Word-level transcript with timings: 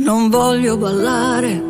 Non 0.00 0.30
voglio 0.30 0.76
ballare, 0.76 1.62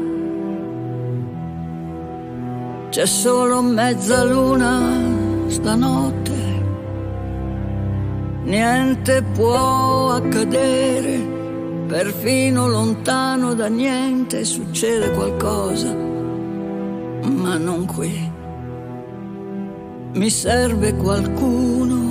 c'è 2.91 3.07
solo 3.07 3.63
mezzaluna 3.63 5.47
stanotte. 5.47 6.37
Niente 8.43 9.23
può 9.35 10.11
accadere, 10.11 11.19
perfino 11.87 12.69
lontano 12.69 13.55
da 13.55 13.69
niente 13.69 14.45
succede 14.45 15.11
qualcosa, 15.13 15.95
ma 15.95 17.57
non 17.57 17.87
qui. 17.87 18.31
Mi 20.13 20.29
serve 20.29 20.95
qualcuno 20.97 22.08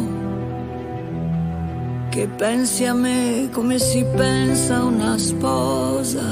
che 2.18 2.28
pensi 2.30 2.84
a 2.84 2.96
me 2.96 3.48
come 3.52 3.78
si 3.78 4.04
pensa 4.16 4.78
a 4.78 4.86
una 4.86 5.20
sposa. 5.20 6.24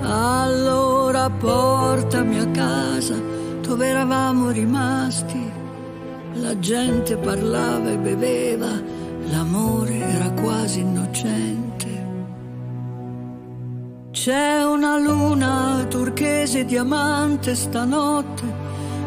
Allora 0.00 1.28
portami 1.28 2.38
a 2.38 2.46
casa 2.50 3.16
dove 3.60 3.88
eravamo 3.88 4.50
rimasti. 4.50 5.50
La 6.34 6.56
gente 6.60 7.16
parlava 7.16 7.90
e 7.90 7.98
beveva, 7.98 8.80
l'amore 9.28 9.98
era 9.98 10.30
quasi 10.30 10.80
innocente. 10.82 12.06
C'è 14.12 14.62
una 14.62 14.98
luna 14.98 15.84
turchese 15.88 16.64
diamante 16.64 17.56
stanotte 17.56 18.44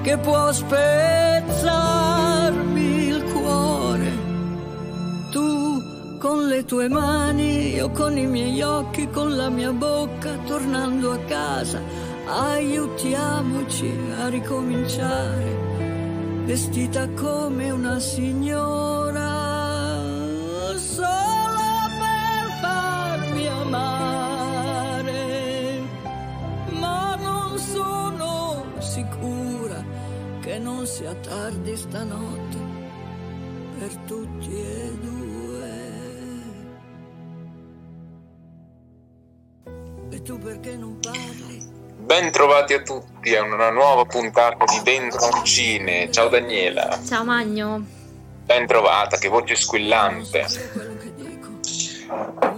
che 0.02 0.18
può 0.18 0.52
spezzarmi 0.52 2.01
con 6.22 6.48
le 6.48 6.64
tue 6.66 6.88
mani, 6.88 7.74
io 7.74 7.90
con 7.90 8.16
i 8.16 8.28
miei 8.28 8.62
occhi, 8.62 9.10
con 9.10 9.36
la 9.36 9.50
mia 9.50 9.72
bocca, 9.72 10.38
tornando 10.46 11.14
a 11.14 11.18
casa, 11.26 11.82
aiutiamoci 12.28 13.92
a 14.20 14.28
ricominciare, 14.28 15.58
vestita 16.46 17.10
come 17.10 17.72
una 17.72 17.98
signora, 17.98 19.30
solo 20.76 21.66
per 22.02 22.44
farmi 22.62 23.48
amare, 23.48 25.24
ma 26.80 27.16
non 27.16 27.58
sono 27.58 28.64
sicura 28.78 29.84
che 30.40 30.60
non 30.60 30.86
sia 30.86 31.16
tardi 31.16 31.76
stanotte 31.76 32.60
per 33.80 33.96
tutti 34.06 34.54
e 34.54 34.92
due. 35.02 35.21
Parli? 42.12 42.22
Ben 42.22 42.32
trovati 42.32 42.74
a 42.74 42.82
tutti 42.82 43.36
a 43.36 43.44
una 43.44 43.70
nuova 43.70 44.06
puntata 44.06 44.66
di 44.66 44.82
Dentro 44.84 45.44
Cine. 45.44 46.12
Ciao 46.12 46.28
Daniela. 46.28 47.00
Ciao 47.08 47.24
Magno. 47.24 47.84
Ben 48.44 48.68
trovata, 48.68 49.18
che 49.18 49.30
voce 49.30 49.56
squillante. 49.56 50.46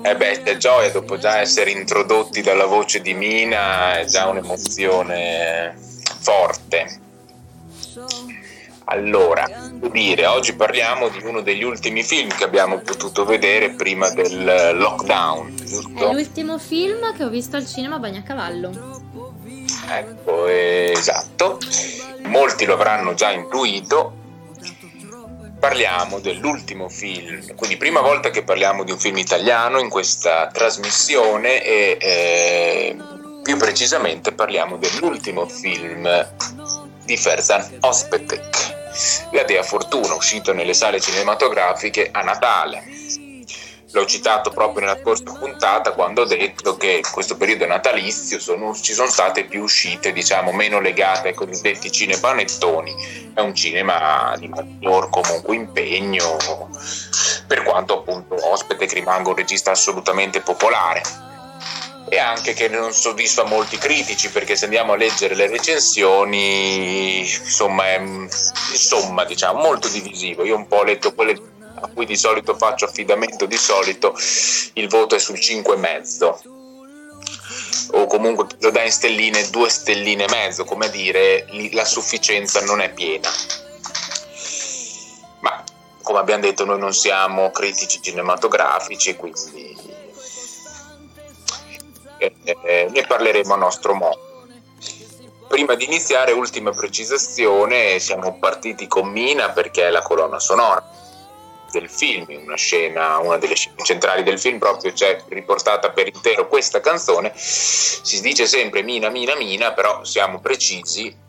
Eh 0.01 0.15
beh, 0.15 0.41
c'è 0.43 0.57
gioia 0.57 0.89
dopo 0.89 1.17
già 1.17 1.37
essere 1.39 1.69
introdotti 1.69 2.41
dalla 2.41 2.65
voce 2.65 2.99
di 3.01 3.13
Mina, 3.13 3.99
è 3.99 4.05
già 4.05 4.27
un'emozione 4.27 5.75
forte. 6.19 6.99
Allora, 8.85 9.45
dire, 9.91 10.25
oggi 10.25 10.55
parliamo 10.55 11.07
di 11.07 11.23
uno 11.23 11.41
degli 11.41 11.63
ultimi 11.63 12.03
film 12.03 12.35
che 12.35 12.43
abbiamo 12.43 12.79
potuto 12.79 13.23
vedere 13.23 13.71
prima 13.71 14.09
del 14.09 14.75
lockdown, 14.75 15.55
giusto? 15.55 16.09
È 16.09 16.13
l'ultimo 16.13 16.57
film 16.57 17.15
che 17.15 17.23
ho 17.23 17.29
visto 17.29 17.55
al 17.55 17.65
cinema 17.65 17.95
a 17.95 17.99
Bagnacavallo. 17.99 19.02
Ecco, 19.97 20.47
esatto. 20.47 21.57
Molti 22.23 22.65
lo 22.65 22.73
avranno 22.73 23.13
già 23.13 23.31
intuito. 23.31 24.21
Parliamo 25.59 26.19
dell'ultimo 26.19 26.89
film, 26.89 27.55
quindi 27.55 27.77
prima 27.77 28.01
volta 28.01 28.29
che 28.29 28.43
parliamo 28.43 28.83
di 28.83 28.91
un 28.91 28.99
film 28.99 29.17
italiano 29.17 29.79
in 29.79 29.87
questa 29.87 30.49
trasmissione 30.51 31.63
e 31.63 31.97
eh, 32.01 32.97
più 33.41 33.55
precisamente 33.55 34.33
parliamo 34.33 34.75
dell'ultimo 34.75 35.47
film 35.47 36.27
di 37.05 37.15
Ferzan 37.15 37.77
Ospetek 37.79 38.81
la 39.31 39.43
Dea 39.43 39.63
Fortuna, 39.63 40.13
uscito 40.13 40.53
nelle 40.53 40.73
sale 40.73 40.99
cinematografiche 40.99 42.09
a 42.11 42.21
Natale. 42.21 42.83
L'ho 43.93 44.05
citato 44.07 44.49
proprio 44.49 44.81
nella 44.87 44.97
scorsa 44.99 45.23
puntata 45.37 45.91
quando 45.91 46.23
ho 46.23 46.25
detto 46.25 46.77
che 46.77 46.93
in 46.93 47.11
questo 47.11 47.37
periodo 47.37 47.67
natalizio 47.67 48.39
sono, 48.39 48.73
ci 48.73 48.91
sono 48.91 49.07
state 49.07 49.43
più 49.43 49.61
uscite, 49.61 50.11
diciamo, 50.11 50.51
meno 50.51 50.79
legate 50.79 51.27
ai 51.27 51.33
cosiddetti 51.35 51.91
cinepanettoni. 51.91 53.31
È 53.35 53.39
un 53.39 53.53
cinema 53.53 54.35
di 54.39 54.47
maggior 54.47 55.09
comunque 55.11 55.55
impegno, 55.55 56.37
per 57.45 57.61
quanto 57.61 57.99
appunto 57.99 58.35
ospite 58.49 58.87
che 58.87 58.95
rimanga 58.95 59.29
un 59.29 59.35
regista 59.35 59.69
assolutamente 59.69 60.41
popolare 60.41 61.01
e 62.09 62.17
anche 62.17 62.53
che 62.53 62.67
non 62.67 62.91
soddisfa 62.91 63.43
molti 63.43 63.77
critici 63.77 64.29
perché 64.29 64.55
se 64.55 64.65
andiamo 64.65 64.91
a 64.93 64.95
leggere 64.97 65.35
le 65.35 65.47
recensioni 65.47 67.19
insomma 67.19 67.87
è 67.87 67.99
insomma 67.99 69.23
diciamo 69.23 69.61
molto 69.61 69.87
divisivo 69.87 70.43
io 70.43 70.57
un 70.57 70.67
po' 70.67 70.77
ho 70.77 70.83
letto 70.83 71.13
quelle 71.13 71.52
a 71.83 71.89
cui 71.89 72.05
di 72.05 72.15
solito 72.15 72.55
faccio 72.55 72.85
affidamento 72.85 73.45
di 73.45 73.57
solito 73.57 74.15
il 74.73 74.87
voto 74.87 75.15
è 75.15 75.19
sul 75.19 75.35
5,5 75.35 76.51
o 77.91 78.07
comunque 78.07 78.47
lo 78.59 78.71
dà 78.71 78.83
in 78.83 78.91
stelline 78.91 79.49
due 79.49 79.69
stelline 79.69 80.23
e 80.23 80.29
mezzo 80.29 80.63
come 80.63 80.85
a 80.85 80.89
dire 80.89 81.45
la 81.71 81.83
sufficienza 81.85 82.61
non 82.61 82.79
è 82.79 82.91
piena. 82.93 83.29
Ma 85.41 85.63
come 86.01 86.19
abbiamo 86.19 86.41
detto 86.41 86.63
noi 86.65 86.79
non 86.79 86.93
siamo 86.93 87.51
critici 87.51 88.01
cinematografici 88.01 89.15
quindi 89.15 89.77
eh, 92.17 92.87
ne 92.89 93.05
parleremo 93.05 93.53
a 93.53 93.57
nostro 93.57 93.93
modo. 93.93 94.31
Prima 95.49 95.75
di 95.75 95.83
iniziare, 95.83 96.31
ultima 96.31 96.71
precisazione, 96.71 97.99
siamo 97.99 98.39
partiti 98.39 98.87
con 98.87 99.09
Mina 99.09 99.51
perché 99.51 99.87
è 99.87 99.91
la 99.91 100.01
colonna 100.01 100.39
sonora 100.39 101.01
del 101.73 101.89
film, 101.89 102.25
una 102.29 102.55
scena, 102.55 103.17
una 103.17 103.37
delle 103.37 103.55
scene 103.55 103.75
centrali 103.83 104.23
del 104.23 104.39
film 104.39 104.59
proprio 104.59 104.93
c'è 104.93 105.23
riportata 105.29 105.89
per 105.91 106.07
intero 106.07 106.47
questa 106.47 106.79
canzone, 106.79 107.31
si 107.35 108.21
dice 108.21 108.45
sempre 108.45 108.83
Mina, 108.83 109.09
Mina, 109.09 109.35
Mina, 109.35 109.73
però 109.73 110.03
siamo 110.03 110.39
precisi 110.39 111.21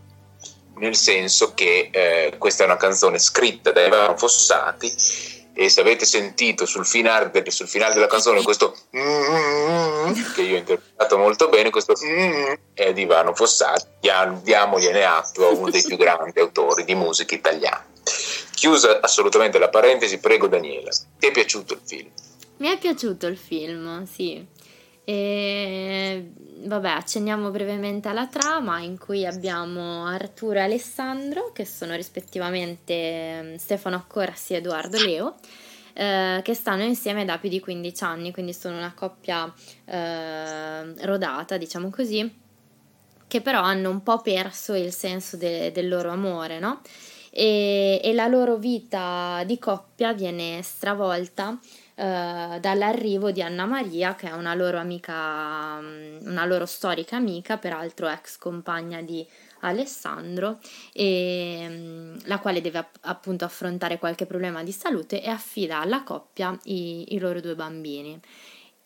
nel 0.77 0.97
senso 0.97 1.55
che 1.55 1.89
eh, 1.93 2.35
questa 2.39 2.65
è 2.65 2.67
una 2.67 2.77
canzone 2.77 3.19
scritta 3.19 3.73
da 3.73 3.85
Ivano 3.85 4.17
Fossati. 4.17 5.33
E 5.57 5.69
se 5.69 5.83
avete 5.83 6.05
sentito 6.05 6.67
sul 6.67 6.85
finale, 6.85 7.31
sul 7.51 7.69
finale 7.69 7.95
della 7.95 8.09
canzone 8.09 8.43
questo 8.43 8.75
che 8.91 10.43
io 10.43 10.57
ho 10.57 10.59
interpretato 10.59 11.17
molto 11.17 11.49
bene, 11.49 11.71
questo 11.71 11.95
è 12.75 12.93
di 12.93 13.03
Ivano 13.03 13.37
Fossati, 13.37 13.87
diamogliene 14.43 15.05
atto 15.05 15.47
a 15.47 15.51
uno 15.51 15.71
dei 15.71 15.85
più 15.85 15.97
grandi 15.97 16.41
autori 16.41 16.83
di 16.83 16.97
musica 16.97 17.37
italiana. 17.37 17.87
Chiusa 18.55 19.01
assolutamente 19.01 19.59
la 19.59 19.69
parentesi, 19.69 20.19
prego 20.19 20.47
Daniela, 20.47 20.91
ti 21.19 21.27
è 21.27 21.31
piaciuto 21.31 21.75
il 21.75 21.81
film? 21.85 22.09
Mi 22.59 22.69
è 22.69 22.79
piaciuto 22.79 23.27
il 23.27 23.37
film, 23.37 24.05
sì. 24.05 24.47
E 25.05 26.31
vabbè, 26.65 26.89
accenniamo 26.89 27.51
brevemente 27.51 28.09
alla 28.09 28.27
trama 28.27 28.79
in 28.79 28.99
cui 28.99 29.27
abbiamo 29.27 30.07
Arturo 30.07 30.59
e 30.59 30.63
Alessandro, 30.63 31.53
che 31.53 31.67
sono 31.67 31.95
rispettivamente 31.95 33.43
mm, 33.43 33.55
Stefano 33.57 33.97
Accorsi 33.97 34.55
e 34.55 34.57
Edoardo 34.57 34.99
Leo, 34.99 35.35
eh, 35.93 36.41
che 36.43 36.55
stanno 36.55 36.85
insieme 36.85 37.25
da 37.25 37.39
più 37.39 37.49
di 37.49 37.61
15 37.61 38.05
anni, 38.05 38.33
quindi 38.33 38.55
sono 38.55 38.77
una 38.77 38.95
coppia 38.95 39.53
eh, 39.85 41.05
rodata, 41.05 41.57
diciamo 41.57 41.91
così, 41.91 42.43
che 43.27 43.41
però 43.41 43.61
hanno 43.61 43.91
un 43.91 44.03
po' 44.03 44.21
perso 44.21 44.75
il 44.75 44.93
senso 44.93 45.37
de- 45.37 45.71
del 45.73 45.89
loro 45.89 46.11
amore, 46.11 46.59
no? 46.59 46.81
E, 47.37 48.01
e 48.01 48.13
la 48.13 48.29
loro 48.29 48.55
vita 48.59 49.43
di 49.45 49.59
coppia 49.59 50.13
viene 50.13 50.63
stravolta 50.63 51.59
eh, 51.97 52.59
dall'arrivo 52.61 53.33
di 53.33 53.43
Anna 53.43 53.67
Maria, 53.67 54.15
che 54.15 54.29
è 54.29 54.33
una 54.33 54.55
loro 54.55 54.79
amica, 54.79 55.81
mm, 55.81 56.27
una 56.27 56.45
loro 56.45 56.65
storica 56.65 57.17
amica, 57.17 57.57
peraltro 57.57 58.09
ex 58.09 58.39
compagna 58.39 59.01
di 59.03 59.27
Alessandro, 59.61 60.61
e, 60.93 61.67
mm, 61.69 62.17
la 62.27 62.39
quale 62.39 62.61
deve 62.61 62.87
appunto 63.01 63.45
affrontare 63.45 63.99
qualche 63.99 64.27
problema 64.27 64.63
di 64.63 64.71
salute 64.71 65.21
e 65.21 65.29
affida 65.29 65.81
alla 65.81 66.05
coppia 66.05 66.57
i, 66.65 67.15
i 67.15 67.19
loro 67.19 67.41
due 67.41 67.57
bambini. 67.57 68.21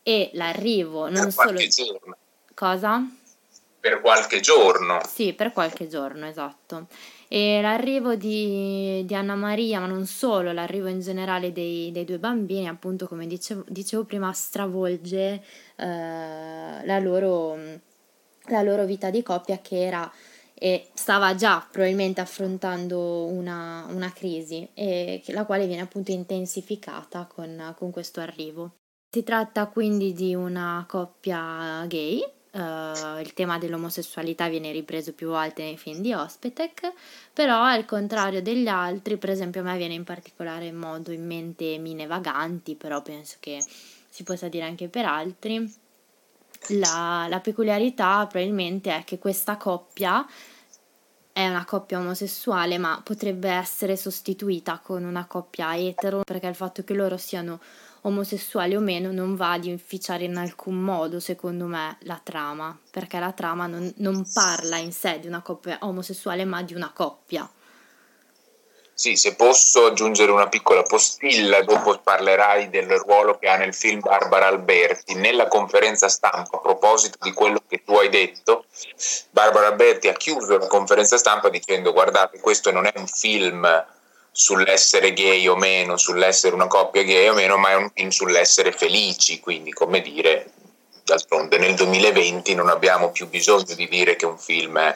E 0.02 0.30
l'arrivo 0.32 1.10
non 1.10 1.30
solo... 1.30 1.58
Giorno. 1.58 2.16
Cosa? 2.54 3.06
per 3.80 4.00
qualche 4.00 4.40
giorno. 4.40 5.00
Sì, 5.06 5.32
per 5.32 5.52
qualche 5.52 5.88
giorno, 5.88 6.26
esatto. 6.26 6.88
E 7.28 7.60
l'arrivo 7.60 8.14
di, 8.14 9.04
di 9.04 9.14
Anna 9.14 9.34
Maria, 9.34 9.80
ma 9.80 9.86
non 9.86 10.06
solo, 10.06 10.50
l'arrivo 10.52 10.88
in 10.88 11.00
generale 11.00 11.52
dei, 11.52 11.92
dei 11.92 12.04
due 12.04 12.18
bambini, 12.18 12.66
appunto, 12.66 13.06
come 13.06 13.26
dicevo, 13.26 13.64
dicevo 13.68 14.04
prima, 14.04 14.32
stravolge 14.32 15.42
eh, 15.76 16.86
la, 16.86 16.98
loro, 17.00 17.54
la 18.46 18.62
loro 18.62 18.86
vita 18.86 19.10
di 19.10 19.22
coppia 19.22 19.58
che 19.58 19.84
era 19.84 20.10
e 20.60 20.88
stava 20.94 21.36
già 21.36 21.64
probabilmente 21.70 22.20
affrontando 22.20 23.26
una, 23.26 23.86
una 23.90 24.10
crisi, 24.12 24.68
e 24.74 25.22
la 25.28 25.44
quale 25.44 25.66
viene 25.66 25.82
appunto 25.82 26.10
intensificata 26.10 27.28
con, 27.32 27.74
con 27.76 27.90
questo 27.92 28.20
arrivo. 28.20 28.72
Si 29.10 29.22
tratta 29.22 29.66
quindi 29.68 30.12
di 30.12 30.34
una 30.34 30.84
coppia 30.88 31.84
gay, 31.86 32.20
uh, 32.52 33.20
il 33.20 33.32
tema 33.34 33.58
dell'omosessualità 33.58 34.48
viene 34.48 34.72
ripreso 34.72 35.12
più 35.12 35.28
volte 35.28 35.62
nei 35.62 35.76
film 35.76 36.00
di 36.00 36.12
Ospetec, 36.12 36.92
però 37.32 37.62
al 37.62 37.84
contrario 37.84 38.42
degli 38.42 38.68
altri, 38.68 39.16
per 39.16 39.30
esempio 39.30 39.60
a 39.60 39.64
me 39.64 39.76
viene 39.76 39.94
in 39.94 40.04
particolare 40.04 40.72
modo 40.72 41.12
in 41.12 41.26
mente 41.26 41.78
Mine 41.78 42.06
Vaganti, 42.06 42.74
però 42.74 43.02
penso 43.02 43.36
che 43.40 43.62
si 44.08 44.22
possa 44.22 44.48
dire 44.48 44.64
anche 44.64 44.88
per 44.88 45.04
altri, 45.04 45.72
la, 46.68 47.26
la 47.28 47.40
peculiarità 47.40 48.26
probabilmente 48.26 48.94
è 48.94 49.04
che 49.04 49.18
questa 49.18 49.56
coppia 49.56 50.26
è 51.32 51.48
una 51.48 51.64
coppia 51.64 52.00
omosessuale, 52.00 52.78
ma 52.78 53.00
potrebbe 53.04 53.48
essere 53.48 53.96
sostituita 53.96 54.80
con 54.82 55.04
una 55.04 55.26
coppia 55.26 55.76
etero, 55.76 56.22
perché 56.24 56.48
il 56.48 56.56
fatto 56.56 56.82
che 56.82 56.94
loro 56.94 57.16
siano 57.16 57.60
omosessuali 58.08 58.74
o 58.74 58.80
meno 58.80 59.12
non 59.12 59.36
va 59.36 59.52
ad 59.52 59.64
inficiare 59.64 60.24
in 60.24 60.36
alcun 60.36 60.74
modo, 60.74 61.20
secondo 61.20 61.66
me, 61.66 61.96
la 62.00 62.20
trama, 62.22 62.76
perché 62.90 63.18
la 63.18 63.32
trama 63.32 63.66
non, 63.66 63.92
non 63.98 64.26
parla 64.32 64.76
in 64.76 64.92
sé 64.92 65.20
di 65.20 65.26
una 65.26 65.42
coppia 65.42 65.78
omosessuale, 65.80 66.44
ma 66.44 66.62
di 66.62 66.74
una 66.74 66.92
coppia. 66.92 67.48
Sì, 68.92 69.14
se 69.14 69.36
posso 69.36 69.86
aggiungere 69.86 70.32
una 70.32 70.48
piccola 70.48 70.82
postilla, 70.82 71.62
dopo 71.62 72.00
parlerai 72.02 72.68
del 72.68 72.90
ruolo 72.98 73.38
che 73.38 73.46
ha 73.48 73.56
nel 73.56 73.72
film 73.72 74.00
Barbara 74.00 74.48
Alberti. 74.48 75.14
Nella 75.14 75.46
conferenza 75.46 76.08
stampa, 76.08 76.56
a 76.56 76.60
proposito 76.60 77.16
di 77.20 77.32
quello 77.32 77.62
che 77.68 77.84
tu 77.84 77.94
hai 77.94 78.08
detto, 78.08 78.64
Barbara 79.30 79.68
Alberti 79.68 80.08
ha 80.08 80.14
chiuso 80.14 80.58
la 80.58 80.66
conferenza 80.66 81.16
stampa 81.16 81.48
dicendo 81.48 81.92
guardate, 81.92 82.40
questo 82.40 82.72
non 82.72 82.86
è 82.86 82.92
un 82.96 83.06
film 83.06 83.64
sull'essere 84.40 85.12
gay 85.14 85.48
o 85.48 85.56
meno, 85.56 85.96
sull'essere 85.96 86.54
una 86.54 86.68
coppia 86.68 87.02
gay 87.02 87.26
o 87.26 87.34
meno, 87.34 87.56
ma 87.56 87.70
è 87.70 87.74
un 87.74 87.90
film 87.92 88.10
sull'essere 88.10 88.70
felici, 88.70 89.40
quindi 89.40 89.72
come 89.72 90.00
dire, 90.00 90.52
d'altronde 91.02 91.58
nel 91.58 91.74
2020 91.74 92.54
non 92.54 92.68
abbiamo 92.68 93.10
più 93.10 93.26
bisogno 93.26 93.74
di 93.74 93.88
dire 93.88 94.14
che 94.14 94.26
un 94.26 94.38
film 94.38 94.78
è, 94.78 94.94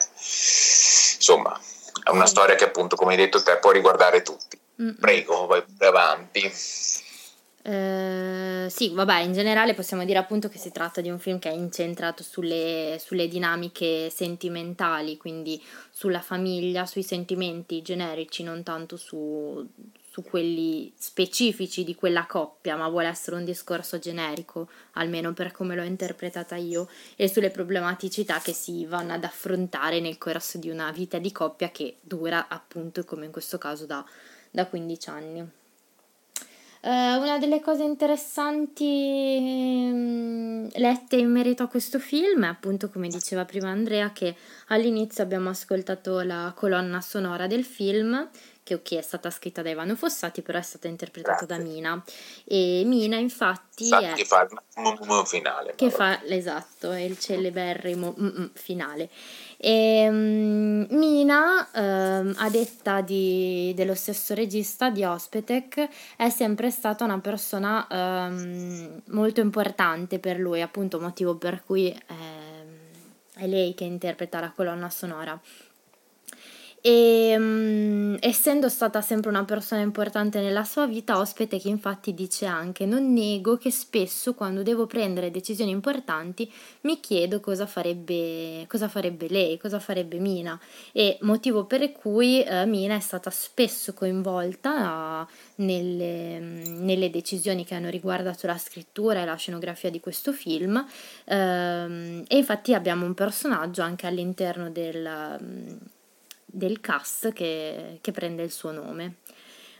insomma, 1.17 1.59
è 2.05 2.09
una 2.11 2.25
storia 2.25 2.55
che 2.55 2.63
appunto, 2.63 2.95
come 2.95 3.11
hai 3.11 3.17
detto 3.17 3.43
te, 3.43 3.57
può 3.57 3.71
riguardare 3.71 4.21
tutti. 4.21 4.57
Prego, 4.97 5.45
vai 5.45 5.61
avanti. 5.79 6.49
Uh, 7.65 8.67
sì, 8.67 8.89
vabbè, 8.89 9.21
in 9.21 9.31
generale 9.31 9.73
possiamo 9.73 10.03
dire 10.03 10.19
appunto 10.19 10.49
che 10.49 10.57
si 10.57 10.69
tratta 10.69 10.99
di 10.99 11.09
un 11.09 11.17
film 11.17 11.39
che 11.39 11.49
è 11.49 11.53
incentrato 11.53 12.21
sulle, 12.21 12.97
sulle, 12.99 13.29
dinamiche 13.29 14.09
sentimentali, 14.09 15.15
quindi 15.15 15.61
sulla 15.89 16.19
famiglia, 16.19 16.85
sui 16.85 17.03
sentimenti 17.03 17.81
generici, 17.81 18.43
non 18.43 18.63
tanto 18.63 18.97
su, 18.97 19.65
su 20.11 20.23
quelli 20.23 20.91
specifici 20.97 21.85
di 21.85 21.95
quella 21.95 22.25
coppia, 22.25 22.75
ma 22.75 22.89
vuole 22.89 23.07
essere 23.07 23.37
un 23.37 23.45
discorso 23.45 23.97
generico, 23.97 24.67
almeno 24.93 25.31
per 25.31 25.53
come 25.53 25.73
l'ho 25.77 25.83
interpretata 25.83 26.57
io, 26.57 26.89
e 27.15 27.29
sulle 27.29 27.49
problematicità 27.49 28.39
che 28.39 28.51
si 28.51 28.85
vanno 28.85 29.13
ad 29.13 29.23
affrontare 29.23 30.01
nel 30.01 30.17
corso 30.17 30.57
di 30.57 30.69
una 30.69 30.91
vita 30.91 31.17
di 31.17 31.31
coppia 31.31 31.71
che 31.71 31.95
dura 32.01 32.49
appunto, 32.49 33.05
come 33.05 33.23
in 33.23 33.31
questo 33.31 33.57
caso, 33.57 33.85
da, 33.85 34.03
da 34.51 34.67
15 34.67 35.09
anni. 35.09 35.61
Uh, 36.85 36.89
una 37.21 37.37
delle 37.37 37.61
cose 37.61 37.83
interessanti 37.83 38.83
um, 39.89 40.69
lette 40.73 41.15
in 41.15 41.31
merito 41.31 41.63
a 41.63 41.67
questo 41.67 41.97
film 41.97 42.43
è 42.43 42.49
appunto, 42.49 42.89
come 42.89 43.07
diceva 43.07 43.45
prima 43.45 43.69
Andrea, 43.69 44.11
che 44.11 44.35
all'inizio 44.67 45.23
abbiamo 45.23 45.49
ascoltato 45.49 46.19
la 46.23 46.51
colonna 46.53 46.99
sonora 46.99 47.47
del 47.47 47.63
film, 47.63 48.29
che 48.63 48.73
ok 48.73 48.95
è 48.95 49.01
stata 49.01 49.29
scritta 49.29 49.61
da 49.61 49.69
Ivano 49.69 49.95
Fossati, 49.95 50.41
però 50.41 50.57
è 50.57 50.61
stata 50.61 50.89
interpretata 50.89 51.45
Grazie. 51.45 51.63
da 51.63 51.71
Mina. 51.71 52.03
E 52.43 52.83
Mina 52.85 53.15
infatti... 53.15 53.85
Sa 53.85 53.99
è... 53.99 54.13
che 54.13 54.25
fa 54.25 54.41
il 54.41 54.49
mm, 54.81 55.23
finale. 55.23 55.75
Che 55.75 55.89
fa, 55.89 56.21
esatto, 56.25 56.91
è 56.91 56.99
il 56.99 57.17
celeberrimo 57.17 58.13
mm, 58.19 58.45
finale. 58.53 59.09
E, 59.65 60.09
um, 60.09 60.85
Mina, 60.89 61.69
um, 61.73 62.33
a 62.35 62.49
detta 62.49 62.99
di, 62.99 63.71
dello 63.77 63.95
stesso 63.95 64.33
regista 64.33 64.89
di 64.89 65.05
Ospetec, 65.05 65.87
è 66.17 66.29
sempre 66.29 66.69
stata 66.69 67.05
una 67.05 67.19
persona 67.19 67.87
um, 67.89 69.01
molto 69.11 69.39
importante 69.39 70.19
per 70.19 70.37
lui, 70.37 70.61
appunto 70.61 70.99
motivo 70.99 71.37
per 71.37 71.63
cui 71.65 71.87
è, 71.87 72.13
è 73.35 73.47
lei 73.47 73.73
che 73.73 73.85
interpreta 73.85 74.41
la 74.41 74.51
colonna 74.53 74.89
sonora. 74.89 75.39
E 76.85 77.33
um, 77.37 78.17
essendo 78.19 78.67
stata 78.67 78.99
sempre 78.99 79.29
una 79.29 79.45
persona 79.45 79.79
importante 79.79 80.41
nella 80.41 80.65
sua 80.65 80.85
vita, 80.85 81.17
ospite 81.17 81.57
che 81.57 81.69
infatti 81.69 82.13
dice 82.13 82.45
anche: 82.45 82.85
Non 82.85 83.13
nego 83.13 83.55
che 83.55 83.71
spesso 83.71 84.33
quando 84.33 84.63
devo 84.63 84.85
prendere 84.85 85.31
decisioni 85.31 85.71
importanti 85.71 86.51
mi 86.81 86.99
chiedo 86.99 87.39
cosa 87.39 87.67
farebbe, 87.67 88.65
cosa 88.67 88.89
farebbe 88.89 89.29
lei, 89.29 89.57
cosa 89.57 89.79
farebbe 89.79 90.19
Mina. 90.19 90.59
E 90.91 91.17
motivo 91.21 91.63
per 91.63 91.89
cui 91.93 92.43
uh, 92.45 92.67
Mina 92.67 92.97
è 92.97 92.99
stata 92.99 93.29
spesso 93.29 93.93
coinvolta 93.93 95.21
uh, 95.21 95.63
nelle, 95.63 96.37
um, 96.37 96.83
nelle, 96.83 97.09
decisioni 97.09 97.63
che 97.63 97.75
hanno 97.75 97.89
riguardato 97.89 98.45
la 98.45 98.57
scrittura 98.57 99.21
e 99.21 99.25
la 99.25 99.35
scenografia 99.35 99.89
di 99.89 100.01
questo 100.01 100.33
film. 100.33 100.75
Uh, 100.75 101.31
e 101.31 102.35
infatti 102.35 102.73
abbiamo 102.73 103.05
un 103.05 103.13
personaggio 103.13 103.81
anche 103.81 104.05
all'interno 104.05 104.69
del. 104.69 105.37
Um, 105.39 105.79
del 106.53 106.79
cast 106.79 107.33
che, 107.33 107.97
che 107.99 108.11
prende 108.11 108.43
il 108.43 108.51
suo 108.51 108.71
nome. 108.71 109.15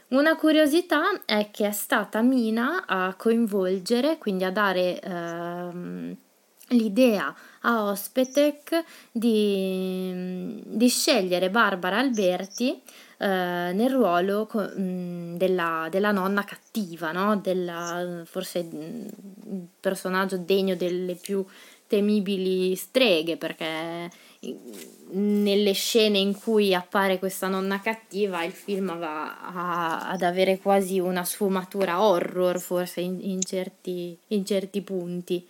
Una 0.08 0.36
curiosità 0.36 1.24
è 1.24 1.50
che 1.50 1.66
è 1.66 1.72
stata 1.72 2.20
Mina 2.20 2.84
a 2.86 3.14
coinvolgere, 3.14 4.18
quindi 4.18 4.44
a 4.44 4.50
dare 4.50 5.00
ehm, 5.00 6.16
l'idea 6.68 7.34
a 7.62 7.84
Ospetec 7.84 8.84
di, 9.10 10.62
di, 10.64 10.88
scegliere 10.88 11.50
Barbara 11.50 11.98
Alberti 11.98 12.80
eh, 13.18 13.26
nel 13.26 13.90
ruolo 13.90 14.46
co- 14.46 14.70
della, 14.74 15.88
della, 15.90 16.12
nonna 16.12 16.44
cattiva, 16.44 17.12
no? 17.12 17.36
della, 17.36 18.22
forse 18.24 18.58
il 18.58 19.66
personaggio 19.80 20.36
degno 20.36 20.74
delle 20.74 21.14
più 21.14 21.44
temibili 21.94 22.74
streghe, 22.74 23.36
perché 23.36 24.10
nelle 25.12 25.72
scene 25.72 26.18
in 26.18 26.38
cui 26.38 26.74
appare 26.74 27.20
questa 27.20 27.46
nonna 27.46 27.80
cattiva 27.80 28.42
il 28.42 28.52
film 28.52 28.98
va 28.98 29.38
a, 29.40 30.08
ad 30.08 30.22
avere 30.22 30.58
quasi 30.58 30.98
una 30.98 31.24
sfumatura 31.24 32.02
horror 32.02 32.58
forse 32.60 33.00
in, 33.00 33.20
in, 33.22 33.40
certi, 33.42 34.18
in 34.28 34.44
certi 34.44 34.82
punti. 34.82 35.48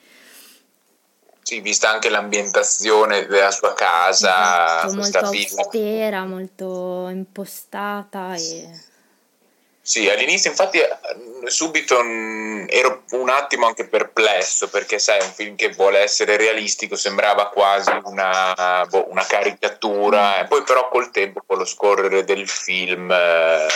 Sì, 1.41 1.61
vista 1.61 1.91
anche 1.91 2.09
l'ambientazione 2.09 3.27
della 3.27 3.51
sua 3.51 3.75
casa, 3.75 4.87
esatto, 4.87 4.95
molto 4.95 5.19
austera, 5.19 6.25
molto 6.25 7.09
impostata 7.11 8.35
e 8.35 8.69
sì, 9.87 10.09
all'inizio 10.09 10.49
infatti 10.49 10.79
eh, 10.79 10.89
subito 11.51 12.03
mm, 12.03 12.69
ero 12.71 13.03
un 13.11 13.29
attimo 13.29 13.67
anche 13.67 13.87
perplesso 13.87 14.71
perché 14.71 14.99
sai, 14.99 15.21
un 15.21 15.31
film 15.31 15.57
che 15.57 15.75
vuole 15.75 15.99
essere 15.99 16.39
realistico 16.39 16.97
sembrava 16.97 17.51
quasi 17.51 17.91
una, 18.05 18.87
boh, 18.89 19.11
una 19.11 19.27
caricatura, 19.27 20.41
e 20.41 20.47
poi 20.47 20.63
però 20.63 20.89
col 20.89 21.11
tempo, 21.11 21.43
con 21.47 21.59
lo 21.59 21.67
scorrere 21.67 22.25
del 22.25 22.49
film, 22.49 23.11
eh, 23.11 23.67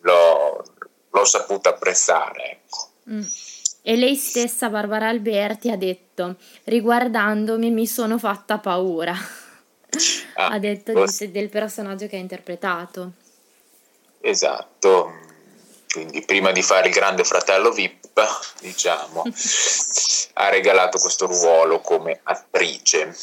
l'ho, 0.00 0.64
l'ho 1.10 1.24
saputo 1.26 1.68
apprezzare. 1.68 2.50
Ecco. 2.52 2.88
Mm. 3.10 3.22
E 3.82 3.96
lei 3.96 4.16
stessa, 4.16 4.70
Barbara 4.70 5.08
Alberti, 5.08 5.70
ha 5.70 5.76
detto, 5.76 6.36
riguardandomi 6.64 7.70
mi 7.70 7.86
sono 7.86 8.16
fatta 8.16 8.56
paura. 8.58 9.14
Ah, 10.34 10.50
ha 10.50 10.58
detto 10.60 11.04
di, 11.04 11.32
del 11.32 11.48
personaggio 11.48 12.06
che 12.06 12.14
ha 12.14 12.20
interpretato. 12.20 13.10
Esatto 14.20 15.29
quindi 15.90 16.22
prima 16.22 16.52
di 16.52 16.62
fare 16.62 16.88
il 16.88 16.94
grande 16.94 17.24
fratello 17.24 17.72
VIP, 17.72 18.20
diciamo, 18.60 19.24
ha 20.34 20.48
regalato 20.48 20.98
questo 20.98 21.26
ruolo 21.26 21.80
come 21.80 22.20
attrice. 22.22 23.16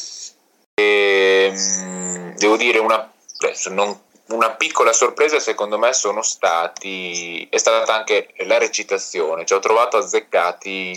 E, 0.74 1.50
ehm, 1.52 2.34
devo 2.36 2.56
dire 2.56 2.78
una, 2.78 3.10
adesso 3.40 3.70
non, 3.70 3.98
una 4.28 4.50
piccola 4.50 4.92
sorpresa 4.92 5.40
secondo 5.40 5.78
me 5.78 5.92
sono 5.92 6.22
stati, 6.22 7.46
è 7.50 7.56
stata 7.56 7.94
anche 7.94 8.34
la 8.46 8.58
recitazione, 8.58 9.46
ci 9.46 9.54
ho 9.54 9.58
trovato 9.60 9.96
azzeccati 9.96 10.92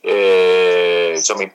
eh, 0.00 1.12
diciamo, 1.14 1.52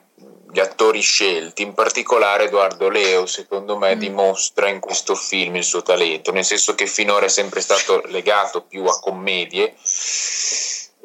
gli 0.53 0.59
attori 0.59 1.01
scelti, 1.01 1.63
in 1.63 1.73
particolare 1.73 2.43
Edoardo 2.43 2.87
Leo, 2.87 3.25
secondo 3.25 3.75
me 3.75 3.95
mm. 3.95 3.99
dimostra 3.99 4.69
in 4.69 4.79
questo 4.79 5.15
film 5.15 5.55
il 5.55 5.63
suo 5.63 5.81
talento, 5.81 6.31
nel 6.31 6.45
senso 6.45 6.75
che 6.75 6.85
finora 6.85 7.25
è 7.25 7.29
sempre 7.29 7.59
stato 7.59 8.03
legato 8.05 8.61
più 8.61 8.85
a 8.85 8.99
commedie, 8.99 9.73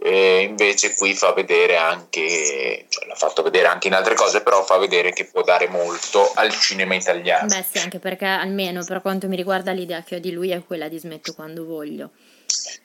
e 0.01 0.43
invece 0.43 0.95
qui 0.95 1.15
fa 1.15 1.33
vedere 1.33 1.79
anche, 1.79 2.85
cioè 2.91 3.07
l'ha 3.07 3.15
fatto 3.15 3.43
vedere 3.43 3.69
anche 3.69 3.87
in 3.87 3.95
altre 3.95 4.15
cose, 4.15 4.43
però 4.43 4.63
fa 4.65 4.77
vedere 4.77 5.15
che 5.15 5.25
può 5.25 5.43
dare 5.43 5.67
molto 5.67 6.31
al 6.35 6.53
cinema 6.53 6.95
italiano. 6.95 7.47
Beh 7.47 7.65
sì, 7.73 7.79
anche 7.79 7.99
perché 7.99 8.27
almeno 8.27 8.85
per 8.85 9.01
quanto 9.01 9.29
mi 9.29 9.37
riguarda 9.37 9.73
l'idea 9.73 10.03
che 10.03 10.17
ho 10.17 10.19
di 10.19 10.31
lui 10.31 10.51
è 10.51 10.63
quella 10.63 10.89
di 10.89 10.99
smetto 10.99 11.33
quando 11.33 11.65
voglio. 11.65 12.11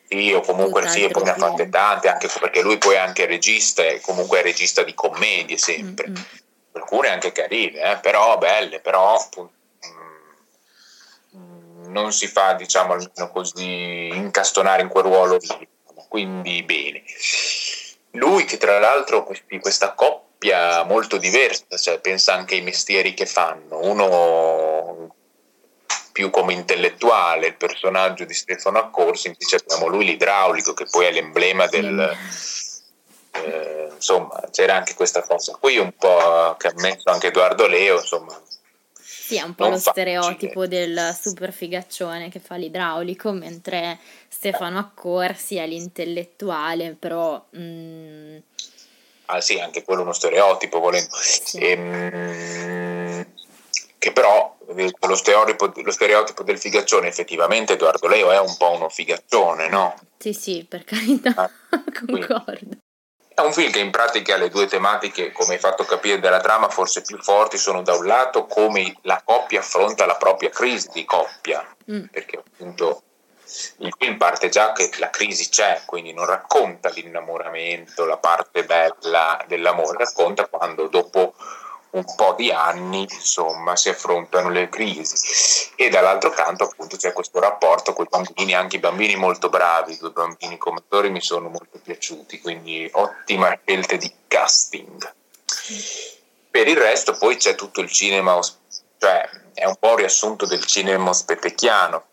Sì, 0.08 0.32
o 0.32 0.39
comunque 0.39 0.88
sì, 0.88 1.10
poi 1.10 1.24
ne 1.24 1.32
ha 1.32 1.36
fatte 1.36 1.67
tante, 1.70 2.08
anche 2.08 2.29
perché 2.39 2.62
lui 2.62 2.77
poi 2.77 2.96
è 2.96 3.00
anche 3.00 3.25
regista 3.25 3.84
e 3.84 4.00
comunque 4.00 4.39
è 4.39 4.41
regista 4.41 4.84
di 4.84 4.93
commedie 4.93 5.58
sempre. 5.58 6.08
Mm-hmm 6.08 6.41
alcune 6.74 7.10
anche 7.10 7.32
carine, 7.32 7.92
eh, 7.92 7.98
però 7.98 8.38
belle, 8.38 8.80
però 8.80 9.18
mm, 11.36 11.92
non 11.92 12.12
si 12.12 12.27
fa, 12.27 12.53
diciamo, 12.53 12.94
almeno 12.94 13.32
così 13.32 14.08
incastonare 14.08 14.82
in 14.82 14.89
quel 14.89 15.03
ruolo 15.03 15.38
lì, 15.38 15.68
quindi 16.08 16.63
bene. 16.63 17.03
Lui 18.12 18.46
che 18.46 18.58
tra 18.58 18.80
l'altro 18.80 19.24
questi, 19.24 19.60
questa 19.60 19.94
coppia 19.94 20.84
molto 20.84 21.18
diversa, 21.18 21.77
cioè 21.77 22.00
pensa 22.00 22.34
anche 22.34 22.56
ai 22.56 22.62
mestieri 22.62 23.13
che 23.13 23.25
fanno, 23.25 23.80
uno 23.82 25.15
più 26.12 26.30
come 26.30 26.53
intellettuale, 26.53 27.48
il 27.48 27.56
personaggio 27.56 28.24
di 28.24 28.36
Stefano 28.36 28.77
Accorsi, 28.77 29.27
invece 29.27 29.56
abbiamo 29.56 29.88
lui 29.88 30.06
l'idraulico 30.06 30.74
che 30.74 30.86
poi 30.89 31.08
è 31.08 31.12
l'emblema 31.12 31.65
del... 31.68 32.18
Eh, 33.32 33.62
insomma 34.04 34.44
c'era 34.52 34.76
anche 34.76 34.96
questa 34.96 35.22
cosa 35.22 35.56
qui 35.58 35.78
un 35.78 35.94
po' 35.98 36.56
che 36.58 36.68
ha 36.68 36.74
messo 36.76 37.10
anche 37.10 37.28
Edoardo 37.28 37.68
Leo 37.68 38.00
insomma 38.00 38.38
sì, 39.34 39.38
è 39.38 39.42
un 39.42 39.56
po' 39.56 39.70
lo 39.70 39.80
stereotipo 39.80 40.68
del 40.68 41.18
super 41.18 41.54
figaccione 41.54 42.28
che 42.28 42.40
fa 42.40 42.56
l'idraulico, 42.56 43.32
mentre 43.32 43.98
Stefano 44.28 44.78
Accorsi 44.80 45.56
è 45.56 45.66
l'intellettuale, 45.66 46.98
però... 47.00 47.42
Mm... 47.58 48.38
Ah 49.28 49.40
sì, 49.40 49.58
anche 49.62 49.84
quello 49.84 50.02
è 50.02 50.04
uno 50.04 50.12
stereotipo, 50.12 50.80
volendo. 50.80 51.16
Sì. 51.16 51.58
Ehm, 51.58 53.26
che 53.98 54.12
però 54.12 54.58
lo 54.68 55.16
stereotipo, 55.16 55.72
lo 55.74 55.92
stereotipo, 55.92 56.44
del 56.44 56.60
figaccione, 56.60 57.08
effettivamente 57.08 57.74
Edoardo 57.74 58.08
Leo 58.10 58.30
è 58.30 58.40
un 58.42 58.58
po' 58.58 58.72
uno 58.72 58.90
figaccione, 58.90 59.70
no? 59.70 59.96
Sì, 60.18 60.34
sì, 60.34 60.66
per 60.68 60.84
carità, 60.84 61.34
ah, 61.38 61.50
concordo. 62.06 62.83
È 63.36 63.42
un 63.42 63.52
film 63.52 63.72
che 63.72 63.80
in 63.80 63.90
pratica 63.90 64.38
le 64.38 64.50
due 64.50 64.68
tematiche, 64.68 65.32
come 65.32 65.54
hai 65.54 65.60
fatto 65.60 65.86
capire 65.86 66.20
dalla 66.20 66.40
trama, 66.40 66.70
forse 66.70 67.02
più 67.02 67.18
forti 67.20 67.58
sono 67.58 67.82
da 67.82 67.96
un 67.96 68.06
lato 68.06 68.46
come 68.46 68.96
la 69.02 69.22
coppia 69.25 69.60
affronta 69.60 70.06
la 70.06 70.18
propria 70.18 70.50
crisi 70.50 70.90
di 70.94 71.04
coppia, 71.04 71.66
mm. 71.92 72.06
perché 72.12 72.38
appunto 72.38 73.02
il 73.80 73.94
film 73.98 74.18
parte 74.18 74.50
già 74.50 74.72
che 74.72 74.92
la 75.00 75.10
crisi 75.10 75.50
c'è, 75.50 75.82
quindi 75.86 76.13
non 76.13 76.25
racconta 76.25 76.90
l'innamoramento, 76.90 78.06
la 78.06 78.18
parte 78.18 78.66
bella 78.66 79.44
dell'amore, 79.48 79.98
racconta 79.98 80.48
quando 80.48 80.88
dopo 80.88 81.34
un 81.94 82.06
po' 82.16 82.34
di 82.38 82.52
anni 82.52 83.02
insomma 83.02 83.76
si 83.76 83.90
affrontano 83.90 84.50
le 84.50 84.70
crisi. 84.70 85.72
E 85.76 85.90
dall'altro 85.90 86.30
canto 86.30 86.66
appunto 86.66 86.98
c'è 86.98 87.14
questo 87.14 87.40
rapporto 87.40 87.94
con 87.94 88.06
i 88.06 88.10
bambini 88.10 88.54
anche 88.54 88.78
i 88.78 88.80
bambini 88.80 89.16
molto 89.16 89.50
bravi 89.50 89.98
due 89.98 90.12
bambini 90.12 90.58
come 90.58 90.80
attori 90.80 91.10
mi 91.10 91.22
sono 91.22 91.50
molto 91.50 91.80
piaciuti 91.82 92.40
quindi 92.40 92.90
ottima 92.92 93.58
scelta 93.64 93.96
di 93.96 94.12
casting. 94.28 95.14
Per 96.50 96.68
il 96.68 96.78
resto 96.78 97.18
poi 97.18 97.38
c'è 97.38 97.56
tutto 97.56 97.82
il 97.82 97.90
cinema 97.90 98.40
cioè 98.98 99.30
è 99.54 99.66
un 99.66 99.76
po' 99.78 99.90
un 99.90 99.98
riassunto 99.98 100.46
del 100.46 100.66
cinema 100.66 101.14
spetecchiano 101.14 102.06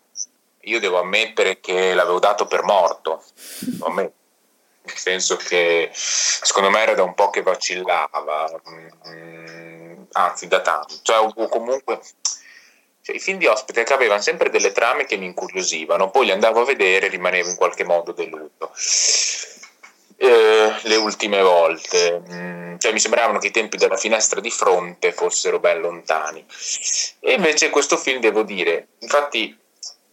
io 0.65 0.79
devo 0.79 0.99
ammettere 0.99 1.59
che 1.59 1.93
l'avevo 1.93 2.19
dato 2.19 2.45
per 2.45 2.63
morto 2.63 3.23
nel 4.83 4.97
senso 4.97 5.35
che 5.35 5.89
secondo 5.93 6.69
me 6.69 6.81
era 6.81 6.93
da 6.93 7.03
un 7.03 7.13
po' 7.13 7.29
che 7.29 7.41
vacillava 7.41 8.61
mm, 9.07 10.03
anzi 10.11 10.47
da 10.47 10.61
tanto, 10.61 10.99
cioè, 11.03 11.31
comunque 11.49 11.99
cioè, 13.01 13.15
i 13.15 13.19
film 13.19 13.37
di 13.37 13.47
ospite 13.47 13.83
che 13.83 13.93
avevano 13.93 14.21
sempre 14.21 14.49
delle 14.49 14.71
trame 14.71 15.05
che 15.05 15.17
mi 15.17 15.25
incuriosivano, 15.25 16.11
poi 16.11 16.25
li 16.25 16.31
andavo 16.31 16.61
a 16.61 16.65
vedere 16.65 17.07
e 17.07 17.09
rimanevo 17.09 17.49
in 17.49 17.55
qualche 17.55 17.83
modo 17.83 18.11
deluso. 18.11 18.71
Eh, 20.17 20.75
le 20.83 20.95
ultime 20.97 21.41
volte, 21.41 22.21
mm, 22.29 22.77
cioè 22.77 22.91
mi 22.91 22.99
sembravano 22.99 23.39
che 23.39 23.47
i 23.47 23.51
tempi 23.51 23.77
della 23.77 23.97
finestra 23.97 24.39
di 24.39 24.51
fronte 24.51 25.11
fossero 25.13 25.59
ben 25.59 25.81
lontani. 25.81 26.45
E 27.19 27.33
invece 27.33 27.71
questo 27.71 27.97
film, 27.97 28.19
devo 28.19 28.43
dire, 28.43 28.89
infatti 28.99 29.57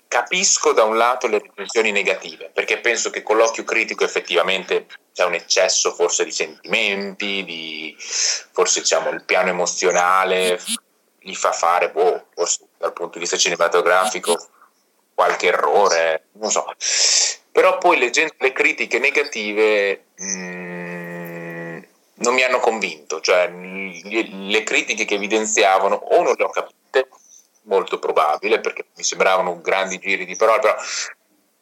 capisco 0.08 0.72
da 0.72 0.84
un 0.84 0.96
lato 0.96 1.26
le 1.26 1.38
riflessioni 1.38 1.92
negative, 1.92 2.50
perché 2.52 2.78
penso 2.78 3.10
che 3.10 3.22
con 3.22 3.36
l'occhio 3.36 3.64
critico 3.64 4.04
effettivamente 4.04 4.86
c'è 5.12 5.24
un 5.24 5.34
eccesso 5.34 5.92
forse 5.92 6.24
di 6.24 6.32
sentimenti, 6.32 7.44
di, 7.44 7.94
forse 7.98 8.80
diciamo 8.80 9.10
il 9.10 9.24
piano 9.24 9.50
emozionale 9.50 10.58
gli 11.20 11.34
fa 11.34 11.52
fare, 11.52 11.90
boh, 11.90 12.26
forse 12.34 12.60
dal 12.78 12.92
punto 12.92 13.14
di 13.14 13.20
vista 13.20 13.36
cinematografico 13.36 14.48
qualche 15.14 15.48
errore, 15.48 16.28
non 16.32 16.50
so. 16.50 16.64
Però 17.52 17.76
poi 17.78 17.98
leggendo 17.98 18.34
le 18.38 18.52
critiche 18.52 18.98
negative 18.98 20.04
mh, 20.16 20.38
mm, 20.38 21.82
non 22.14 22.34
mi 22.34 22.42
hanno 22.42 22.60
convinto, 22.60 23.20
cioè 23.20 23.50
le 23.50 24.62
critiche 24.62 25.04
che 25.04 25.14
evidenziavano 25.14 25.96
o 25.96 26.22
non 26.22 26.34
le 26.36 26.44
ho 26.44 26.50
capite 26.50 27.08
molto 27.68 27.98
probabile 27.98 28.60
perché 28.60 28.86
mi 28.96 29.04
sembravano 29.04 29.60
grandi 29.60 29.98
giri 29.98 30.24
di 30.24 30.36
parole, 30.36 30.60
però 30.60 30.76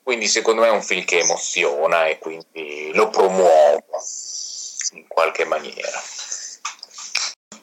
quindi 0.03 0.29
secondo 0.29 0.63
me 0.63 0.69
è 0.69 0.71
un 0.71 0.83
film 0.83 1.05
che 1.05 1.19
emoziona 1.19 2.07
e 2.07 2.19
quindi 2.19 2.93
lo 2.95 3.11
promuovo 3.11 3.85
in 4.93 5.05
qualche 5.09 5.45
maniera. 5.45 6.03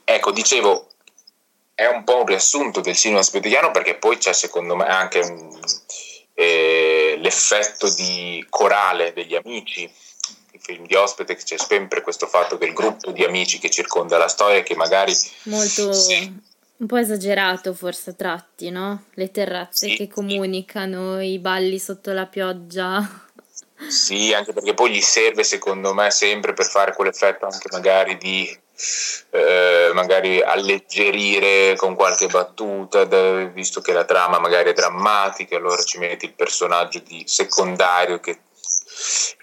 Ecco, 0.03 0.31
dicevo, 0.31 0.89
è 1.73 1.85
un 1.85 2.03
po' 2.03 2.19
un 2.19 2.25
riassunto 2.25 2.81
del 2.81 2.95
cinema 2.95 3.23
spettigliano 3.23 3.71
perché 3.71 3.95
poi 3.95 4.17
c'è 4.17 4.33
secondo 4.33 4.75
me 4.75 4.85
anche 4.85 5.19
un, 5.19 5.59
eh, 6.33 7.15
l'effetto 7.17 7.89
di 7.93 8.45
corale 8.49 9.13
degli 9.13 9.35
amici 9.35 9.89
i 10.51 10.59
film 10.59 10.85
di 10.85 10.93
ospite 10.93 11.35
c'è 11.35 11.57
sempre 11.57 12.01
questo 12.01 12.27
fatto 12.27 12.57
del 12.57 12.73
gruppo 12.73 13.11
di 13.11 13.23
amici 13.23 13.57
che 13.57 13.71
circonda 13.71 14.17
la 14.17 14.27
storia 14.27 14.61
che 14.61 14.75
magari 14.75 15.15
molto 15.43 15.93
sì 15.93 16.51
un 16.77 16.87
po' 16.87 16.97
esagerato 16.97 17.73
forse 17.73 18.11
a 18.11 18.13
tratti, 18.13 18.69
no? 18.69 19.05
Le 19.13 19.31
terrazze 19.31 19.89
sì, 19.89 19.95
che 19.95 20.07
comunicano, 20.07 21.19
sì. 21.19 21.31
i 21.31 21.39
balli 21.39 21.79
sotto 21.79 22.11
la 22.11 22.25
pioggia. 22.25 23.07
Sì, 23.87 24.33
anche 24.33 24.53
perché 24.53 24.73
poi 24.73 24.91
gli 24.91 25.01
serve 25.01 25.43
secondo 25.43 25.93
me 25.93 26.09
sempre 26.09 26.53
per 26.53 26.65
fare 26.65 26.93
quell'effetto 26.93 27.45
anche 27.45 27.67
magari 27.71 28.17
di 28.17 28.61
eh, 29.29 29.91
magari 29.93 30.41
alleggerire 30.41 31.75
con 31.75 31.95
qualche 31.95 32.27
battuta, 32.27 33.05
visto 33.47 33.81
che 33.81 33.93
la 33.93 34.05
trama 34.05 34.39
magari 34.39 34.69
è 34.69 34.73
drammatica, 34.73 35.57
allora 35.57 35.81
ci 35.83 35.99
metti 35.99 36.25
il 36.25 36.33
personaggio 36.33 36.99
di 36.99 37.23
secondario 37.25 38.19
che 38.19 38.39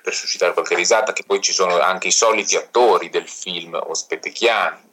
per 0.02 0.14
suscitare 0.14 0.52
qualche 0.52 0.74
risata, 0.74 1.12
che 1.12 1.24
poi 1.24 1.40
ci 1.40 1.52
sono 1.52 1.78
anche 1.78 2.08
i 2.08 2.12
soliti 2.12 2.56
attori 2.56 3.10
del 3.10 3.28
film 3.28 3.78
ospetecchiani. 3.80 4.88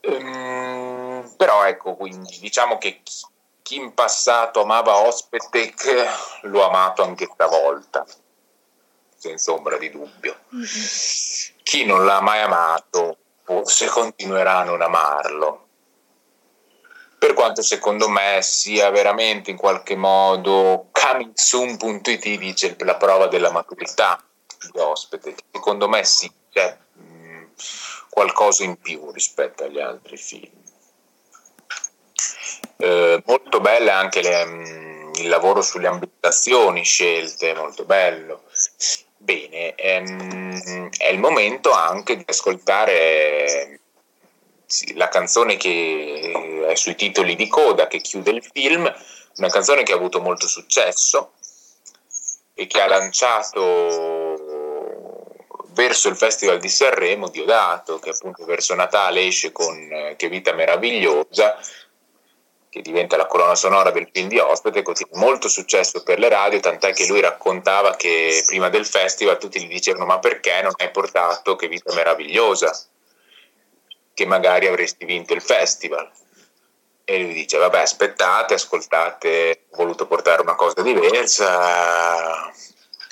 Ehm, 0.00 1.05
però 1.36 1.64
ecco, 1.64 1.94
quindi 1.94 2.38
diciamo 2.38 2.78
che 2.78 3.02
chi 3.62 3.76
in 3.76 3.94
passato 3.94 4.62
amava 4.62 4.96
Ospetec 4.98 6.42
lo 6.42 6.64
amato 6.64 7.02
anche 7.02 7.28
stavolta, 7.32 8.06
senza 9.16 9.52
ombra 9.52 9.76
di 9.76 9.90
dubbio. 9.90 10.36
Chi 11.62 11.84
non 11.84 12.04
l'ha 12.04 12.20
mai 12.20 12.42
amato 12.42 13.18
forse 13.42 13.86
continuerà 13.88 14.58
a 14.58 14.64
non 14.64 14.82
amarlo. 14.82 15.66
Per 17.18 17.32
quanto 17.32 17.62
secondo 17.62 18.08
me 18.08 18.40
sia 18.42 18.90
veramente 18.90 19.50
in 19.50 19.56
qualche 19.56 19.96
modo 19.96 20.88
comingsoon.it 20.92 22.38
dice 22.38 22.76
la 22.80 22.96
prova 22.96 23.26
della 23.26 23.50
maturità 23.50 24.22
di 24.70 24.78
ospite, 24.78 25.34
secondo 25.50 25.88
me 25.88 26.04
sì, 26.04 26.30
c'è 26.50 26.76
mh, 26.92 27.44
qualcosa 28.10 28.64
in 28.64 28.76
più 28.78 29.10
rispetto 29.10 29.64
agli 29.64 29.80
altri 29.80 30.16
film. 30.16 30.52
Eh, 32.78 33.22
molto 33.24 33.60
belle 33.60 33.90
anche 33.90 34.20
le, 34.20 34.44
mm, 34.44 35.14
il 35.16 35.28
lavoro 35.28 35.62
sulle 35.62 35.86
ambientazioni 35.86 36.84
scelte, 36.84 37.54
molto 37.54 37.84
bello. 37.84 38.42
Bene, 39.16 39.74
ehm, 39.74 40.90
è 40.98 41.08
il 41.08 41.18
momento 41.18 41.72
anche 41.72 42.16
di 42.16 42.24
ascoltare 42.26 43.80
la 44.94 45.08
canzone 45.08 45.56
che 45.56 46.64
è 46.68 46.74
sui 46.74 46.96
titoli 46.96 47.36
di 47.36 47.48
coda 47.48 47.86
che 47.86 48.00
chiude 48.00 48.30
il 48.30 48.44
film, 48.44 48.92
una 49.36 49.48
canzone 49.48 49.82
che 49.82 49.92
ha 49.92 49.96
avuto 49.96 50.20
molto 50.20 50.46
successo 50.46 51.32
e 52.54 52.66
che 52.66 52.80
ha 52.80 52.86
lanciato 52.86 54.36
verso 55.76 56.08
il 56.08 56.16
Festival 56.16 56.58
di 56.58 56.68
Sanremo 56.68 57.28
Diodato, 57.28 57.98
che 57.98 58.10
appunto 58.10 58.44
verso 58.44 58.74
Natale 58.74 59.26
esce 59.26 59.52
con 59.52 59.76
eh, 59.76 60.14
Che 60.16 60.28
vita 60.28 60.54
meravigliosa, 60.54 61.58
che 62.76 62.82
diventa 62.82 63.16
la 63.16 63.24
colonna 63.24 63.54
sonora 63.54 63.90
del 63.90 64.06
film 64.12 64.28
di 64.28 64.38
ospite, 64.38 64.82
così 64.82 65.06
molto 65.12 65.48
successo 65.48 66.02
per 66.02 66.18
le 66.18 66.28
radio, 66.28 66.60
tant'è 66.60 66.92
che 66.92 67.06
lui 67.06 67.20
raccontava 67.20 67.96
che 67.96 68.42
prima 68.44 68.68
del 68.68 68.84
festival 68.84 69.38
tutti 69.38 69.64
gli 69.64 69.68
dicevano 69.68 70.04
ma 70.04 70.18
perché 70.18 70.60
non 70.60 70.74
hai 70.76 70.90
portato 70.90 71.56
Che 71.56 71.68
vita 71.68 71.94
meravigliosa, 71.94 72.78
che 74.12 74.26
magari 74.26 74.66
avresti 74.66 75.06
vinto 75.06 75.32
il 75.32 75.40
festival. 75.40 76.10
E 77.04 77.18
lui 77.18 77.32
dice 77.32 77.56
vabbè 77.56 77.80
aspettate, 77.80 78.52
ascoltate, 78.52 79.62
ho 79.70 79.76
voluto 79.76 80.06
portare 80.06 80.42
una 80.42 80.54
cosa 80.54 80.82
diversa 80.82 82.52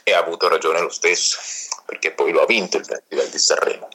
e 0.02 0.12
ha 0.12 0.18
avuto 0.18 0.46
ragione 0.48 0.80
lo 0.80 0.90
stesso, 0.90 1.38
perché 1.86 2.10
poi 2.10 2.32
lo 2.32 2.42
ha 2.42 2.46
vinto 2.46 2.76
il 2.76 2.84
Festival 2.84 3.28
di 3.28 3.38
Sanremo. 3.38 3.88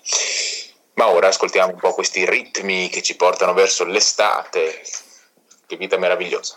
Ma 0.93 1.09
ora 1.09 1.27
ascoltiamo 1.27 1.73
un 1.73 1.79
po' 1.79 1.93
questi 1.93 2.25
ritmi 2.25 2.89
che 2.89 3.03
ci 3.03 3.15
portano 3.15 3.53
verso 3.53 3.85
l'estate, 3.85 4.81
che 5.69 5.77
vita 5.77 5.99
meravigliosa. 5.99 6.55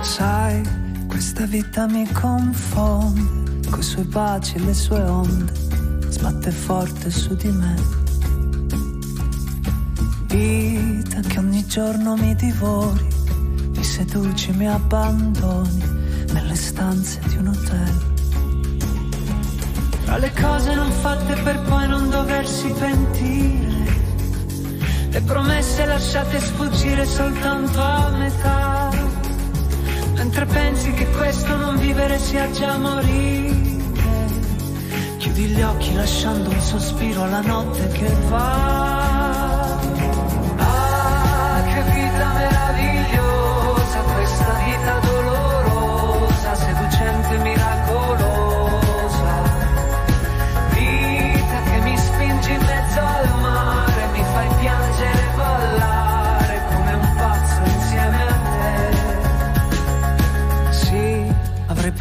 Sai, 0.00 0.62
questa 1.06 1.44
vita 1.44 1.86
mi 1.86 2.10
confonde, 2.12 3.68
coi 3.68 3.82
suoi 3.82 4.04
baci 4.04 4.56
e 4.56 4.60
le 4.60 4.72
sue 4.72 5.00
onde, 5.02 5.52
sbatte 6.08 6.50
forte 6.50 7.10
su 7.10 7.34
di 7.34 7.50
me. 7.50 7.74
Vita 10.28 11.20
che 11.20 11.38
ogni 11.38 11.66
giorno 11.66 12.16
mi 12.16 12.34
divori, 12.36 13.06
mi 13.74 13.84
seduci, 13.84 14.52
mi 14.52 14.66
abbandoni 14.66 15.96
nelle 16.36 16.54
stanze 16.54 17.18
di 17.28 17.36
un 17.38 17.46
hotel. 17.48 18.14
Tra 20.04 20.18
le 20.18 20.32
cose 20.38 20.74
non 20.74 20.90
fatte 20.90 21.34
per 21.42 21.60
poi 21.62 21.88
non 21.88 22.10
doversi 22.10 22.68
pentire, 22.78 23.84
le 25.08 25.20
promesse 25.22 25.86
lasciate 25.86 26.38
sfuggire 26.40 27.06
soltanto 27.06 27.80
a 27.80 28.10
metà, 28.10 28.90
mentre 30.14 30.44
pensi 30.44 30.92
che 30.92 31.06
questo 31.10 31.56
non 31.56 31.78
vivere 31.78 32.18
sia 32.18 32.50
già 32.50 32.76
morire. 32.76 33.54
Chiudi 35.16 35.46
gli 35.46 35.62
occhi 35.62 35.94
lasciando 35.94 36.50
un 36.50 36.60
sospiro 36.60 37.22
alla 37.22 37.40
notte 37.40 37.88
che 37.88 38.14
va. 38.28 39.05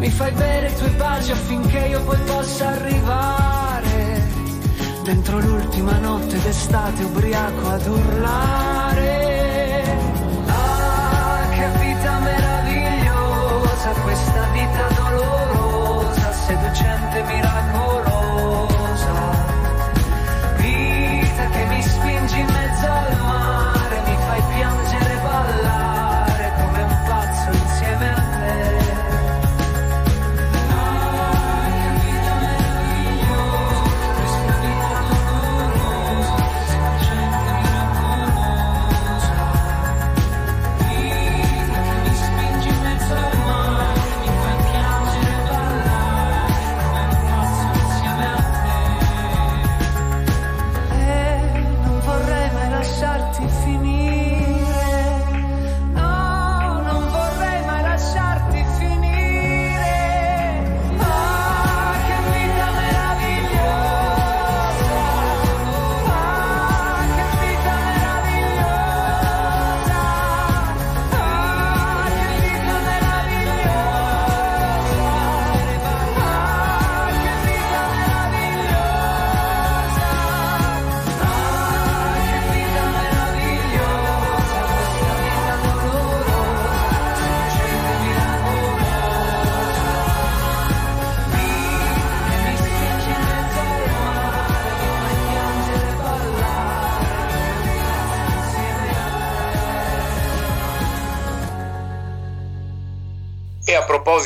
Mi 0.00 0.08
fai 0.08 0.32
bere 0.32 0.68
i 0.68 0.74
tuoi 0.76 0.90
baci 0.92 1.30
affinché 1.30 1.78
io 1.88 2.02
poi 2.04 2.18
possa 2.20 2.68
arrivare 2.68 4.22
dentro 5.04 5.38
l'ultima 5.40 5.98
notte 5.98 6.40
d'estate 6.40 7.04
ubriaco 7.04 7.68
ad 7.68 7.86
urlare. 7.86 9.18
Ah, 10.46 11.48
che 11.50 11.68
vita 11.84 12.18
meravigliosa, 12.18 13.90
questa 14.02 14.46
vita 14.52 14.88
dolorosa, 14.96 16.32
seducente, 16.32 17.22
miracolosa. 17.24 17.89